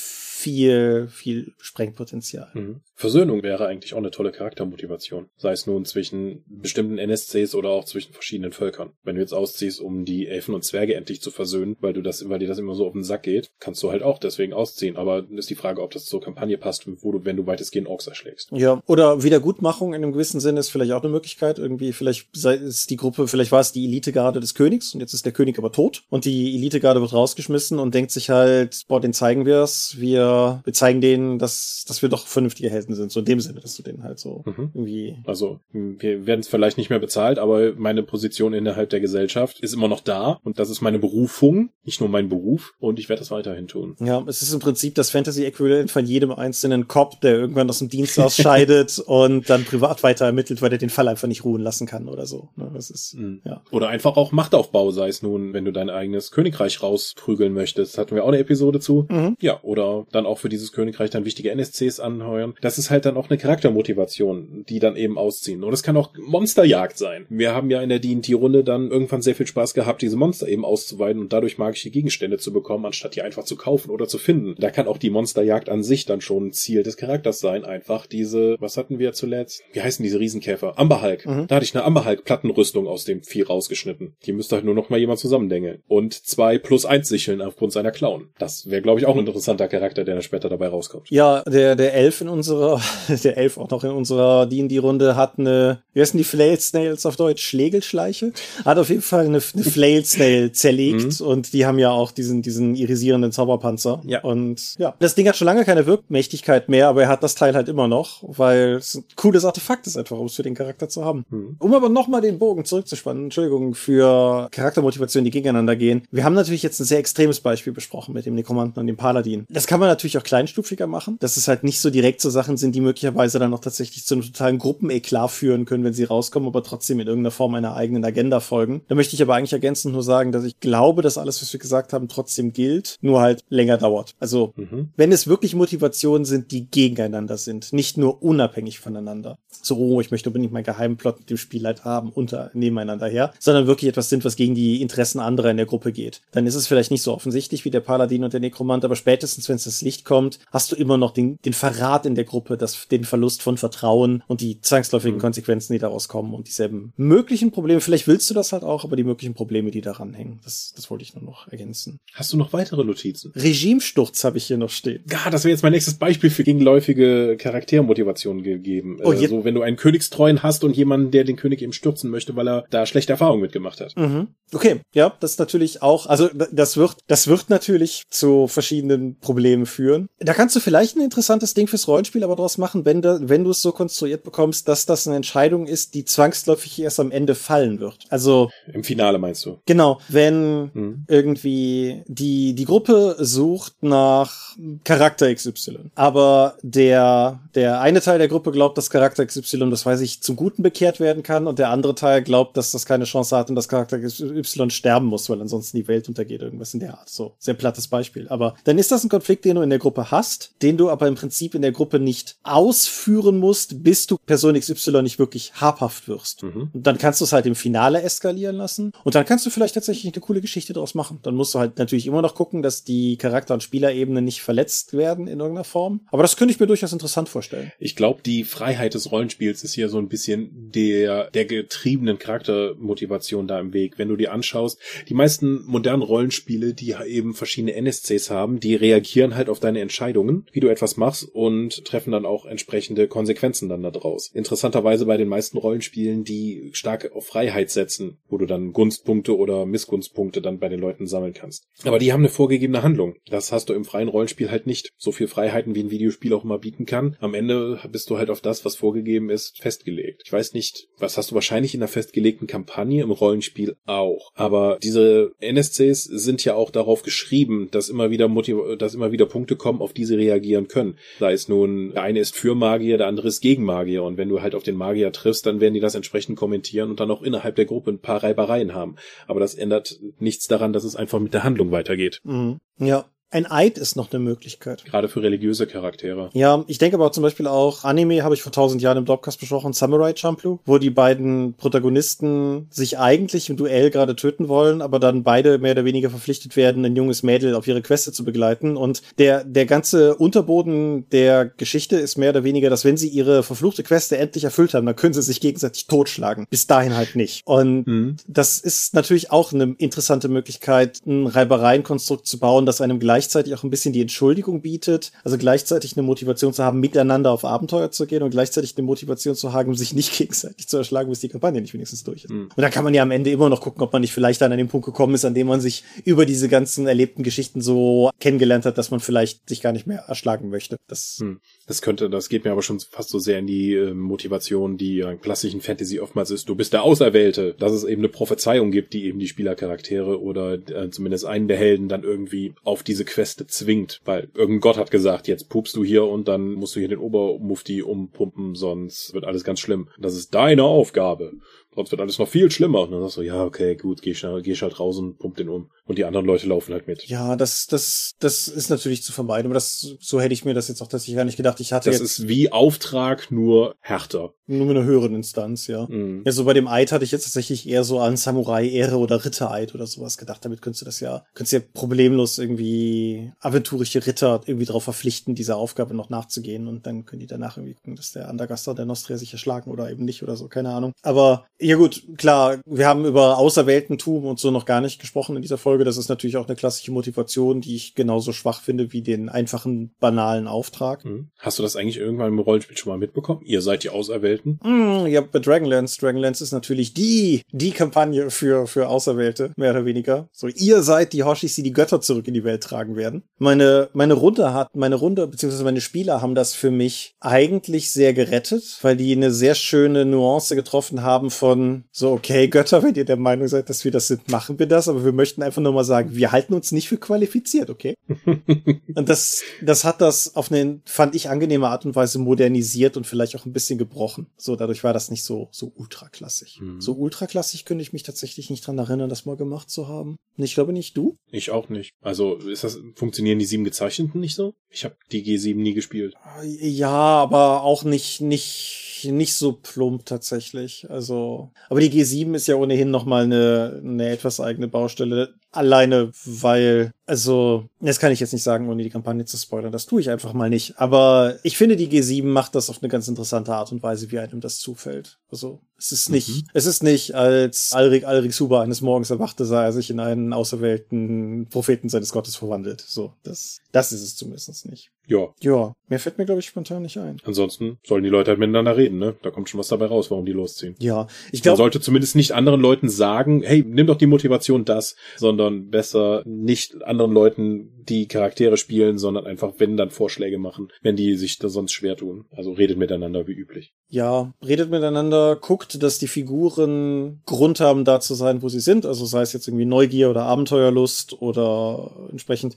[0.41, 2.51] viel, viel Sprengpotenzial.
[2.55, 2.80] Mhm.
[2.95, 5.28] Versöhnung wäre eigentlich auch eine tolle Charaktermotivation.
[5.36, 8.93] Sei es nun zwischen bestimmten NSCs oder auch zwischen verschiedenen Völkern.
[9.03, 12.26] Wenn du jetzt ausziehst, um die Elfen und Zwerge endlich zu versöhnen, weil du das,
[12.28, 14.97] weil dir das immer so auf den Sack geht, kannst du halt auch deswegen ausziehen.
[14.97, 18.07] Aber ist die Frage, ob das zur Kampagne passt, wo du, wenn du weitestgehend Orks
[18.07, 18.51] erschlägst.
[18.53, 21.59] Ja, oder Wiedergutmachung in einem gewissen Sinne ist vielleicht auch eine Möglichkeit.
[21.59, 25.26] Irgendwie, vielleicht ist die Gruppe, vielleicht war es die Elitegarde des Königs und jetzt ist
[25.26, 29.12] der König aber tot und die Elitegarde wird rausgeschmissen und denkt sich halt, boah, den
[29.12, 29.97] zeigen wir es,
[30.31, 33.12] wir wir, zeigen denen, dass, dass wir doch vernünftige Helden sind.
[33.12, 34.70] So in dem Sinne, dass du denen halt so mhm.
[34.74, 35.16] irgendwie.
[35.26, 39.74] Also, wir werden es vielleicht nicht mehr bezahlt, aber meine Position innerhalb der Gesellschaft ist
[39.74, 43.20] immer noch da und das ist meine Berufung, nicht nur mein Beruf und ich werde
[43.20, 43.97] das weiterhin tun.
[44.01, 47.89] Ja, es ist im Prinzip das Fantasy-Äquivalent von jedem einzelnen Cop, der irgendwann aus dem
[47.89, 51.87] Dienst ausscheidet und dann privat weiter ermittelt, weil er den Fall einfach nicht ruhen lassen
[51.87, 52.49] kann oder so.
[52.57, 53.43] Ne, das ist, mhm.
[53.45, 53.62] ja.
[53.70, 57.99] Oder einfach auch Machtaufbau, sei es nun, wenn du dein eigenes Königreich rausprügeln möchtest.
[57.99, 59.07] Hatten wir auch eine Episode zu.
[59.09, 59.37] Mhm.
[59.41, 62.54] Ja, oder dann auch für dieses Königreich dann wichtige NSCs anheuern.
[62.60, 65.64] Das ist halt dann auch eine Charaktermotivation, die dann eben ausziehen.
[65.64, 67.26] Und es kann auch Monsterjagd sein.
[67.28, 70.64] Wir haben ja in der D&D-Runde dann irgendwann sehr viel Spaß gehabt, diese Monster eben
[70.64, 74.54] auszuweiden und dadurch magische Gegenstände zu bekommen, anstatt die einfach zu kaufen oder zu finden.
[74.58, 78.56] Da kann auch die Monsterjagd an sich dann schon Ziel des Charakters sein, einfach diese,
[78.60, 79.62] was hatten wir zuletzt?
[79.72, 80.78] Wie heißen diese Riesenkäfer?
[80.78, 81.26] Amberhulk.
[81.26, 81.46] Mhm.
[81.46, 84.14] Da hatte ich eine Amberhulk-Plattenrüstung aus dem Vieh rausgeschnitten.
[84.26, 85.82] Die müsste halt nur noch mal jemand zusammendengeln.
[85.88, 88.28] Und zwei plus eins Sicheln aufgrund seiner Clown.
[88.38, 91.08] Das wäre, glaube ich, auch ein interessanter Charakter, der dann später dabei rauskommt.
[91.11, 92.80] Ja, der, der Elf in unserer,
[93.24, 97.16] der Elf auch noch in unserer D&D-Runde hat eine, wie heißen die Flail Snails auf
[97.16, 97.42] Deutsch?
[97.42, 98.32] Schlägelschleiche?
[98.64, 101.26] Hat auf jeden Fall eine, eine Flail Snail zerlegt mhm.
[101.26, 104.02] und die haben ja auch diesen, diesen irisierenden Zauberpanzer.
[104.04, 104.22] Ja.
[104.22, 107.54] Und ja, das Ding hat schon lange keine Wirkmächtigkeit mehr, aber er hat das Teil
[107.54, 110.88] halt immer noch, weil es ein cooles Artefakt ist einfach, um es für den Charakter
[110.88, 111.24] zu haben.
[111.30, 111.56] Mhm.
[111.61, 116.02] Um aber nochmal den Bogen zurückzuspannen, Entschuldigung, für Charaktermotivationen, die gegeneinander gehen.
[116.11, 119.46] Wir haben natürlich jetzt ein sehr extremes Beispiel besprochen mit dem Nekromanten und dem Paladin.
[119.48, 122.57] Das kann man natürlich auch kleinstufiger machen, dass es halt nicht so direkt so Sachen
[122.57, 126.48] sind, die möglicherweise dann auch tatsächlich zu einem totalen Gruppeneklat führen können, wenn sie rauskommen,
[126.48, 128.82] aber trotzdem in irgendeiner Form einer eigenen Agenda folgen.
[128.88, 131.61] Da möchte ich aber eigentlich ergänzend nur sagen, dass ich glaube, dass alles, was wir
[131.61, 134.14] gesagt haben, trotzdem gilt, nur halt länger dauert.
[134.20, 134.90] Also, mhm.
[134.96, 139.38] wenn es wirklich Motivationen sind, die gegeneinander sind, nicht nur unabhängig voneinander.
[139.62, 143.32] So, oh, ich möchte unbedingt meinen Geheimplot mit dem Spiel halt haben, unter, nebeneinander her,
[143.38, 146.22] sondern wirklich etwas sind, was gegen die Interessen anderer in der Gruppe geht.
[146.32, 149.48] Dann ist es vielleicht nicht so offensichtlich wie der Paladin und der Nekromant, aber spätestens,
[149.48, 152.57] wenn es das Licht kommt, hast du immer noch den, den Verrat in der Gruppe,
[152.57, 155.20] das, den Verlust von Vertrauen und die zwangsläufigen mhm.
[155.20, 157.80] Konsequenzen, die daraus kommen und dieselben möglichen Probleme.
[157.80, 160.41] Vielleicht willst du das halt auch, aber die möglichen Probleme, die daran hängen.
[160.45, 161.99] Das, das wollte ich nur noch ergänzen.
[162.14, 163.32] Hast du noch weitere Notizen?
[163.34, 165.05] Regimesturz habe ich hier noch stehen.
[165.11, 168.99] Ja, das wäre jetzt mein nächstes Beispiel für gegenläufige Charaktermotivation gegeben.
[169.03, 172.36] Oh, also, wenn du einen Königstreuen hast und jemanden, der den König eben stürzen möchte,
[172.36, 173.97] weil er da schlechte Erfahrungen mitgemacht hat.
[173.97, 174.28] Mhm.
[174.53, 179.66] Okay, ja, das ist natürlich auch, also das wird, das wird natürlich zu verschiedenen Problemen
[179.70, 180.08] führen.
[180.18, 183.44] Da kannst du vielleicht ein interessantes Ding fürs Rollenspiel aber draus machen, wenn du, wenn
[183.44, 187.34] du es so konstruiert bekommst, dass das eine Entscheidung ist, die zwangsläufig erst am Ende
[187.34, 187.98] fallen wird.
[188.10, 188.50] Also.
[188.72, 189.58] Im Finale meinst du?
[189.66, 190.00] Genau.
[190.08, 191.04] Wenn hm.
[191.08, 198.50] irgendwie die, die Gruppe sucht nach Charakter XY, aber der, der eine Teil der Gruppe
[198.52, 201.94] glaubt, dass Charakter XY, das weiß ich, zum Guten bekehrt werden kann und der andere
[201.94, 205.76] Teil glaubt, dass das keine Chance hat und dass Charakter Y sterben muss, weil ansonsten
[205.76, 207.08] die Welt untergeht, irgendwas in der Art.
[207.08, 208.28] So, sehr plattes Beispiel.
[208.28, 211.06] Aber dann ist das ein Konflikt, den du in der Gruppe hast, den du aber
[211.06, 216.08] im Prinzip in der Gruppe nicht ausführen musst, bis du Person XY nicht wirklich habhaft
[216.08, 216.42] wirst.
[216.42, 216.70] Mhm.
[216.72, 219.74] Und dann kannst du es halt im Finale eskalieren lassen und dann kannst du vielleicht
[219.74, 221.20] tatsächlich eine coole Geschichte daraus machen.
[221.22, 224.94] Dann musst du halt natürlich immer noch gucken, dass die Charakter- und Spielerebene nicht verletzt
[224.94, 226.00] werden in irgendeiner Form.
[226.11, 227.72] Aber das könnte ich mir durchaus interessant vorstellen.
[227.78, 233.46] Ich glaube, die Freiheit des Rollenspiels ist hier so ein bisschen der, der getriebenen Charaktermotivation
[233.46, 233.98] da im Weg.
[233.98, 239.34] Wenn du dir anschaust, die meisten modernen Rollenspiele, die eben verschiedene NSCs haben, die reagieren
[239.34, 243.82] halt auf deine Entscheidungen, wie du etwas machst und treffen dann auch entsprechende Konsequenzen dann
[243.82, 244.30] da draus.
[244.32, 249.66] Interessanterweise bei den meisten Rollenspielen, die stark auf Freiheit setzen, wo du dann Gunstpunkte oder
[249.66, 251.64] Missgunstpunkte dann bei den Leuten sammeln kannst.
[251.84, 253.16] Aber die haben eine vorgegebene Handlung.
[253.26, 254.90] Das hast du im freien Rollenspiel halt nicht.
[254.96, 257.16] So viel Freiheiten wie ein Videospiel auch immer bieten kann.
[257.20, 260.22] Am Ende bist du halt auf das, was vorgegeben ist, festgelegt.
[260.24, 264.30] Ich weiß nicht, was hast du wahrscheinlich in einer festgelegten Kampagne im Rollenspiel auch.
[264.34, 269.26] Aber diese NSCs sind ja auch darauf geschrieben, dass immer wieder Motiv dass immer wieder
[269.26, 270.97] Punkte kommen, auf die sie reagieren können.
[271.18, 274.03] Sei es nun, der eine ist für Magier, der andere ist gegen Magier.
[274.03, 277.01] Und wenn du halt auf den Magier triffst, dann werden die das entsprechend kommentieren und
[277.01, 278.97] dann auch innerhalb der Gruppe ein paar Reibereien haben.
[279.26, 282.20] Aber das ändert nichts daran, dass es einfach mit der Handlung weitergeht.
[282.24, 282.59] Mhm.
[282.78, 284.85] Ja, ein Eid ist noch eine Möglichkeit.
[284.85, 286.31] Gerade für religiöse Charaktere.
[286.33, 289.39] Ja, ich denke aber zum Beispiel auch, Anime habe ich vor tausend Jahren im Dropcast
[289.39, 294.99] besprochen, Samurai Champloo, wo die beiden Protagonisten sich eigentlich im Duell gerade töten wollen, aber
[294.99, 298.76] dann beide mehr oder weniger verpflichtet werden, ein junges Mädel auf ihre Queste zu begleiten.
[298.76, 303.45] Und der, der ganze Unterboden der Geschichte ist mehr oder weniger, dass wenn sie ihre
[303.45, 306.49] verfluchte Queste endlich erfüllt haben, dann können sie sich gegenseitig totschlagen.
[306.51, 307.43] Bis dahin halt nicht.
[307.45, 308.16] Und mhm.
[308.26, 313.54] das ist natürlich auch eine interessante Möglichkeit, ein Reibereienkonstrukt zu bauen, das einem gleich gleichzeitig
[313.54, 317.90] auch ein bisschen die Entschuldigung bietet, also gleichzeitig eine Motivation zu haben, miteinander auf Abenteuer
[317.90, 321.28] zu gehen und gleichzeitig eine Motivation zu haben, sich nicht gegenseitig zu erschlagen, bis die
[321.28, 322.30] Kampagne nicht wenigstens durch ist.
[322.30, 322.48] Mhm.
[322.56, 324.52] Und da kann man ja am Ende immer noch gucken, ob man nicht vielleicht dann
[324.52, 328.10] an den Punkt gekommen ist, an dem man sich über diese ganzen erlebten Geschichten so
[328.20, 330.76] kennengelernt hat, dass man vielleicht sich gar nicht mehr erschlagen möchte.
[330.88, 331.40] Das, mhm.
[331.70, 335.00] Das könnte, das geht mir aber schon fast so sehr in die äh, Motivation, die
[335.00, 338.92] in klassischen Fantasy oftmals ist, du bist der Auserwählte, dass es eben eine Prophezeiung gibt,
[338.92, 343.46] die eben die Spielercharaktere oder äh, zumindest einen der Helden dann irgendwie auf diese Queste
[343.46, 346.88] zwingt, weil irgendein Gott hat gesagt, jetzt pupst du hier und dann musst du hier
[346.88, 349.88] den Obermufti umpumpen, sonst wird alles ganz schlimm.
[349.96, 351.34] Das ist deine Aufgabe.
[351.74, 352.80] Sonst wird alles noch viel schlimmer.
[352.82, 355.36] Und dann sagst du, ja, okay, gut, geh ich, geh ich halt raus und pump
[355.36, 355.70] den um.
[355.84, 357.06] Und die anderen Leute laufen halt mit.
[357.08, 360.68] Ja, das, das, das ist natürlich zu vermeiden, aber das, so hätte ich mir das
[360.68, 361.60] jetzt auch tatsächlich gar nicht gedacht.
[361.60, 364.34] Ich hatte Das jetzt ist wie Auftrag, nur härter.
[364.46, 365.86] nur mit einer höheren Instanz, ja.
[365.88, 366.22] Mhm.
[366.24, 369.74] Ja, so bei dem Eid hatte ich jetzt tatsächlich eher so an Samurai-Ehre oder Rittereid
[369.74, 370.44] oder sowas gedacht.
[370.44, 375.34] Damit könntest du das ja, könntest du ja problemlos irgendwie aventurische Ritter irgendwie darauf verpflichten,
[375.34, 378.84] dieser Aufgabe noch nachzugehen und dann können die danach irgendwie gucken, dass der Andergaster der
[378.86, 380.92] Nostria sich erschlagen oder eben nicht oder so, keine Ahnung.
[381.02, 385.42] Aber ja gut, klar, wir haben über Auserwähltentum und so noch gar nicht gesprochen in
[385.42, 385.84] dieser Folge.
[385.84, 389.94] Das ist natürlich auch eine klassische Motivation, die ich genauso schwach finde wie den einfachen,
[390.00, 391.04] banalen Auftrag.
[391.04, 391.28] Mhm.
[391.38, 393.42] Hast du das eigentlich irgendwann im Rollenspiel schon mal mitbekommen?
[393.44, 394.58] Ihr seid die Auserwählten?
[394.64, 396.00] Mm, ja, bei Dragonlance.
[396.00, 400.28] Dragonlance ist natürlich die, die Kampagne für, für Auserwählte, mehr oder weniger.
[400.32, 403.22] So, ihr seid die Hoshis, die die Götter zurück in die Welt tragen werden.
[403.38, 408.14] Meine, meine Runde hat, meine Runde, beziehungsweise meine Spieler haben das für mich eigentlich sehr
[408.14, 411.49] gerettet, weil die eine sehr schöne Nuance getroffen haben von,
[411.92, 414.88] so, okay, Götter, wenn ihr der Meinung seid, dass wir das sind, machen wir das,
[414.88, 417.94] aber wir möchten einfach nur mal sagen, wir halten uns nicht für qualifiziert, okay?
[418.26, 423.07] Und das, das hat das auf eine, fand ich, angenehme Art und Weise modernisiert und
[423.07, 424.26] vielleicht auch ein bisschen gebrochen.
[424.36, 426.61] So, dadurch war das nicht so, so ultraklassig.
[426.61, 426.80] Mhm.
[426.80, 430.16] So ultraklassig könnte ich mich tatsächlich nicht dran erinnern, das mal gemacht zu haben.
[430.36, 431.16] Und Ich glaube nicht du.
[431.30, 431.90] Ich auch nicht.
[432.01, 434.55] Also ist das, funktionieren die sieben Gezeichneten nicht so?
[434.68, 436.14] Ich habe die G7 nie gespielt.
[436.44, 440.88] Ja, aber auch nicht, nicht, nicht so plump tatsächlich.
[440.90, 445.34] Also, aber die G7 ist ja ohnehin nochmal eine, eine etwas eigene Baustelle.
[445.53, 449.72] Alleine, weil, also, das kann ich jetzt nicht sagen, ohne die Kampagne zu spoilern.
[449.72, 450.78] Das tue ich einfach mal nicht.
[450.78, 454.18] Aber ich finde, die G7 macht das auf eine ganz interessante Art und Weise, wie
[454.18, 455.18] einem das zufällt.
[455.30, 456.43] Also, es ist nicht, Mhm.
[456.53, 460.33] es ist nicht, als Alrik Alrik Suba eines Morgens erwachte, sah er sich in einen
[460.33, 462.81] auserwählten Propheten seines Gottes verwandelt.
[462.87, 464.91] So, das, das ist es zumindest nicht.
[465.07, 465.28] Ja.
[465.41, 467.16] Ja, mehr fällt mir, glaube ich, spontan nicht ein.
[467.24, 469.16] Ansonsten sollen die Leute halt miteinander reden, ne?
[469.22, 470.76] Da kommt schon was dabei raus, warum die losziehen.
[470.78, 474.64] Ja, ich Man glaube, sollte zumindest nicht anderen Leuten sagen, hey, nimm doch die Motivation
[474.64, 480.68] das, sondern besser nicht anderen Leuten die Charaktere spielen, sondern einfach, wenn dann Vorschläge machen,
[480.83, 482.26] wenn die sich da sonst schwer tun.
[482.31, 483.72] Also redet miteinander wie üblich.
[483.91, 488.86] Ja, redet miteinander, guckt, dass die Figuren Grund haben, da zu sein, wo sie sind.
[488.86, 492.55] Also sei es jetzt irgendwie Neugier oder Abenteuerlust oder entsprechend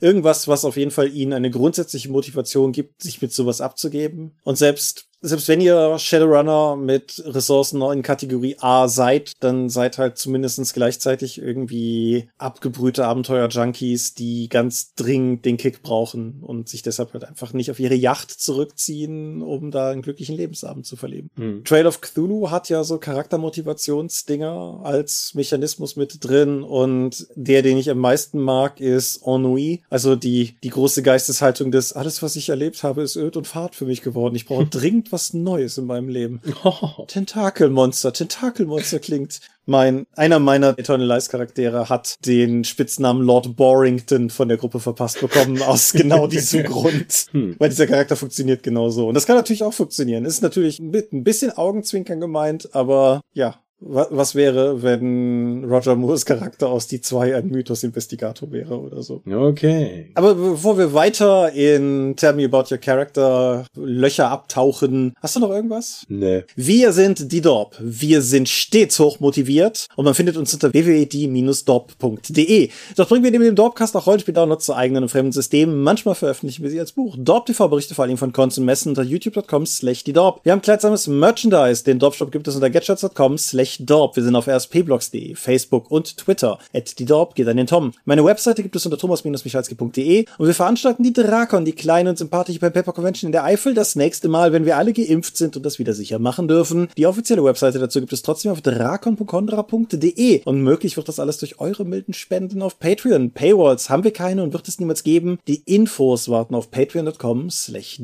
[0.00, 4.36] irgendwas, was auf jeden Fall ihnen eine grundsätzliche Motivation gibt, sich mit sowas abzugeben.
[4.44, 10.18] Und selbst selbst wenn ihr Shadowrunner mit Ressourcen in Kategorie A seid, dann seid halt
[10.18, 17.24] zumindestens gleichzeitig irgendwie abgebrühte Abenteuer-Junkies, die ganz dringend den Kick brauchen und sich deshalb halt
[17.24, 21.30] einfach nicht auf ihre Yacht zurückziehen, um da einen glücklichen Lebensabend zu verleben.
[21.36, 21.64] Hm.
[21.64, 27.90] Trail of Cthulhu hat ja so Charaktermotivationsdinger als Mechanismus mit drin und der, den ich
[27.90, 29.82] am meisten mag, ist Ennui.
[29.90, 33.74] Also die, die große Geisteshaltung des, alles, was ich erlebt habe, ist öd und fad
[33.74, 34.36] für mich geworden.
[34.36, 36.42] Ich brauche dringend was Neues in meinem Leben.
[37.06, 38.12] Tentakelmonster.
[38.12, 39.40] Tentakelmonster klingt.
[39.64, 45.22] Mein, einer meiner Eternal Lies Charaktere hat den Spitznamen Lord Borington von der Gruppe verpasst
[45.22, 47.28] bekommen, aus genau diesem Grund.
[47.30, 47.56] Hm.
[47.58, 49.08] Weil dieser Charakter funktioniert genauso.
[49.08, 50.26] Und das kann natürlich auch funktionieren.
[50.26, 53.58] Ist natürlich mit ein bisschen Augenzwinkern gemeint, aber ja.
[53.80, 59.02] Wa- Was wäre, wenn Roger Moores Charakter aus die zwei ein Mythos Investigator wäre oder
[59.02, 59.22] so?
[59.30, 60.10] Okay.
[60.14, 65.50] Aber bevor wir weiter in Tell Me About Your Character Löcher abtauchen, hast du noch
[65.50, 66.04] irgendwas?
[66.08, 66.44] Ne.
[66.56, 67.76] Wir sind die Dorp.
[67.80, 72.70] Wir sind stets hoch motiviert und man findet uns unter www.die-dorp.de.
[72.96, 75.82] Dort bringen wir neben dem Dorpcast auch Rollenspiel-Downloads zu eigenen und fremden Systemen.
[75.82, 77.16] Manchmal veröffentlichen wir sie als Buch.
[77.18, 80.40] Dorp TV berichte vor allem von Cons und Messen unter youtube.com slash die Dorp.
[80.44, 81.84] Wir haben kleidsames Merchandise.
[81.84, 84.16] Den Dorp-Shop gibt es unter getshirts.com slash Dorp.
[84.16, 86.58] Wir sind auf rspblogs.de, Facebook und Twitter.
[86.74, 87.92] At die Dorp geht an den Tom.
[88.04, 92.60] Meine Webseite gibt es unter thomas-michalski.de und wir veranstalten die Drakon, die kleine und sympathische
[92.60, 95.64] Pen Paper Convention in der Eifel, das nächste Mal, wenn wir alle geimpft sind und
[95.64, 96.88] das wieder sicher machen dürfen.
[96.96, 101.60] Die offizielle Webseite dazu gibt es trotzdem auf drakon.condra.de und möglich wird das alles durch
[101.60, 103.30] eure milden Spenden auf Patreon.
[103.30, 105.38] Paywalls haben wir keine und wird es niemals geben.
[105.48, 108.00] Die Infos warten auf patreon.com slash.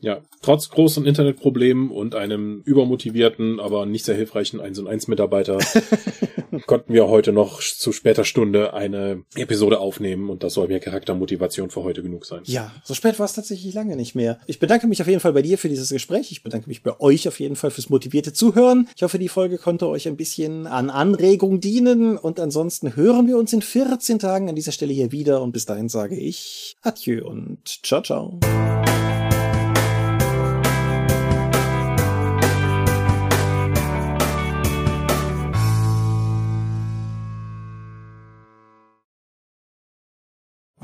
[0.00, 5.58] Ja, trotz großen Internetproblemen und einem übermotivierten, aber nicht sehr hilfreichen 1 und 1 Mitarbeiter
[6.66, 11.70] konnten wir heute noch zu später Stunde eine Episode aufnehmen und das soll mir Charaktermotivation
[11.70, 12.40] für heute genug sein.
[12.44, 14.38] Ja, so spät war es tatsächlich lange nicht mehr.
[14.46, 16.32] Ich bedanke mich auf jeden Fall bei dir für dieses Gespräch.
[16.32, 18.88] Ich bedanke mich bei euch auf jeden Fall fürs motivierte Zuhören.
[18.96, 23.38] Ich hoffe, die Folge konnte euch ein bisschen an Anregung dienen und ansonsten hören wir
[23.38, 27.26] uns in 14 Tagen an dieser Stelle hier wieder und bis dahin sage ich Adieu
[27.26, 28.38] und ciao, ciao.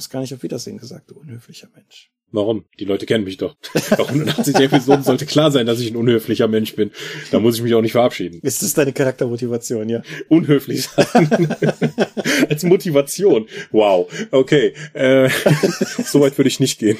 [0.03, 2.11] Was gar nicht auf Wiedersehen gesagt, du unhöflicher Mensch.
[2.33, 2.65] Warum?
[2.81, 3.57] Die Leute kennen mich doch.
[3.91, 6.91] Nach 180 Episoden sollte klar sein, dass ich ein unhöflicher Mensch bin.
[7.31, 8.41] Da muss ich mich auch nicht verabschieden.
[8.43, 10.03] Ist das deine Charaktermotivation, ja?
[10.29, 11.55] Unhöflich sein.
[12.49, 13.47] Als Motivation.
[13.71, 14.11] Wow.
[14.31, 14.73] Okay.
[14.95, 15.29] Äh,
[16.07, 16.97] so weit würde ich nicht gehen.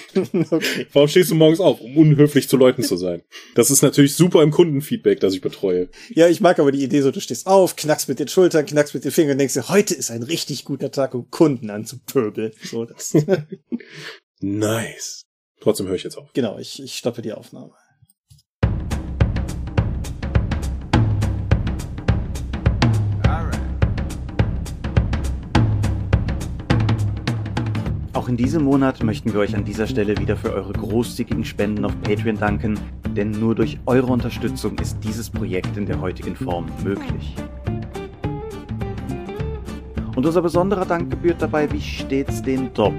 [0.51, 0.87] Okay.
[0.93, 1.81] Warum stehst du morgens auf?
[1.81, 3.23] Um unhöflich zu Leuten zu sein.
[3.55, 5.89] Das ist natürlich super im Kundenfeedback, das ich betreue.
[6.11, 8.93] Ja, ich mag aber die Idee so, du stehst auf, knackst mit den Schultern, knackst
[8.93, 12.53] mit den Fingern und denkst dir, heute ist ein richtig guter Tag, um Kunden anzupöbeln.
[12.63, 13.15] So, das.
[14.41, 15.23] nice.
[15.61, 16.33] Trotzdem höre ich jetzt auf.
[16.33, 17.73] Genau, ich, ich stoppe die Aufnahme.
[28.15, 31.85] Auch in diesem Monat möchten wir euch an dieser Stelle wieder für eure großzügigen Spenden
[31.85, 32.79] auf Patreon danken,
[33.17, 37.35] denn nur durch eure Unterstützung ist dieses Projekt in der heutigen Form möglich.
[40.15, 42.93] Und unser besonderer Dank gebührt dabei wie stets den Top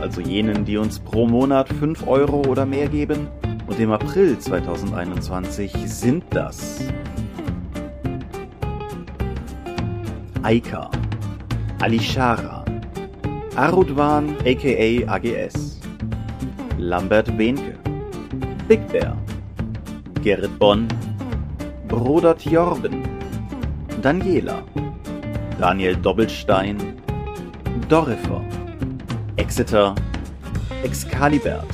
[0.00, 3.28] also jenen, die uns pro Monat 5 Euro oder mehr geben.
[3.68, 6.80] Und im April 2021 sind das
[10.42, 10.90] Aika,
[11.80, 12.64] Alishara,
[13.54, 15.80] Arudwan aka AGS,
[16.78, 17.74] Lambert Behnke,
[18.68, 19.16] Big Bear,
[20.22, 20.86] Gerrit Bonn,
[21.88, 23.02] Brodert Jorben,
[24.02, 24.62] Daniela,
[25.58, 26.76] Daniel Doppelstein,
[27.88, 28.42] Dorifer,
[29.36, 29.94] Exeter,
[30.82, 31.66] Excalibert,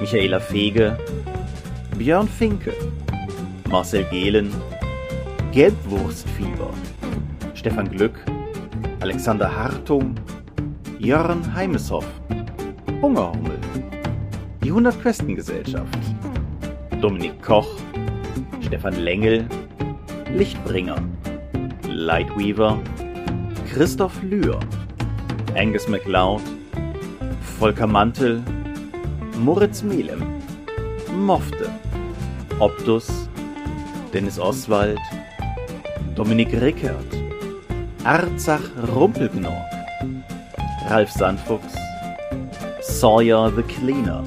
[0.00, 0.96] Michaela Fege,
[1.96, 2.72] Björn Finke,
[3.68, 4.50] Marcel Gehlen,
[5.52, 6.70] Gelbwurstfieber,
[7.54, 8.18] Stefan Glück,
[9.00, 10.16] Alexander Hartung,
[10.98, 12.06] Jörn Heimeshoff,
[13.00, 13.58] Hungerhummel,
[14.64, 15.98] die 100 Questengesellschaft,
[17.00, 17.68] Dominik Koch,
[18.60, 19.46] Stefan Lengel,
[20.34, 21.02] Lichtbringer,
[22.10, 22.82] Lightweaver,
[23.72, 24.58] Christoph Lühr,
[25.54, 26.42] Angus MacLeod,
[27.60, 28.42] Volker Mantel,
[29.38, 30.42] Moritz Melem,
[31.14, 31.70] Mofte,
[32.58, 33.28] Optus,
[34.12, 34.98] Dennis Oswald,
[36.16, 37.06] Dominik Rickert,
[38.02, 39.64] Arzach Rumpelknorr,
[40.88, 41.76] Ralf Sandfuchs,
[42.80, 44.24] Sawyer the Cleaner,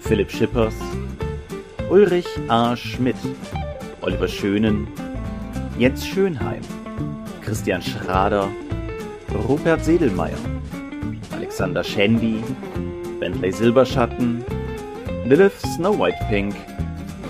[0.00, 0.74] Philipp Schippers,
[1.90, 2.74] Ulrich A.
[2.74, 3.16] Schmidt,
[4.00, 4.88] Oliver Schönen,
[5.78, 6.62] Jens Schönheim,
[7.46, 8.50] Christian Schrader,
[9.48, 10.36] Rupert Sedelmeier,
[11.30, 12.42] Alexander Schendi,
[13.20, 14.44] Bentley Silberschatten,
[15.26, 16.56] Lilith Snow White Pink,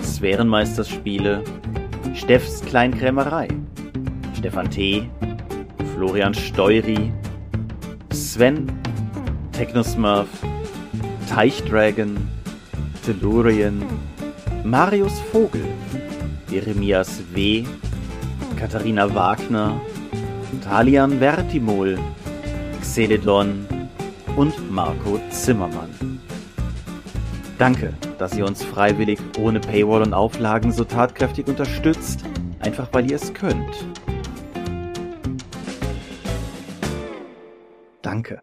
[0.01, 1.43] Sphärenmeisterspiele,
[2.15, 3.47] Steffs Kleinkrämerei,
[4.35, 5.07] Stefan T.,
[5.93, 7.13] Florian Steury,
[8.11, 8.75] Sven,
[9.51, 10.29] Technosmurf,
[11.29, 12.27] Teichdragon,
[13.05, 13.85] Tellurien,
[14.63, 15.67] Marius Vogel,
[16.49, 17.65] Jeremias W.,
[18.57, 19.79] Katharina Wagner,
[20.67, 21.97] Talian Vertimol,
[22.81, 23.65] Xeledon
[24.35, 26.19] und Marco Zimmermann.
[27.57, 32.25] Danke, dass ihr uns freiwillig ohne Paywall und Auflagen so tatkräftig unterstützt,
[32.59, 33.87] einfach weil ihr es könnt.
[38.01, 38.41] Danke.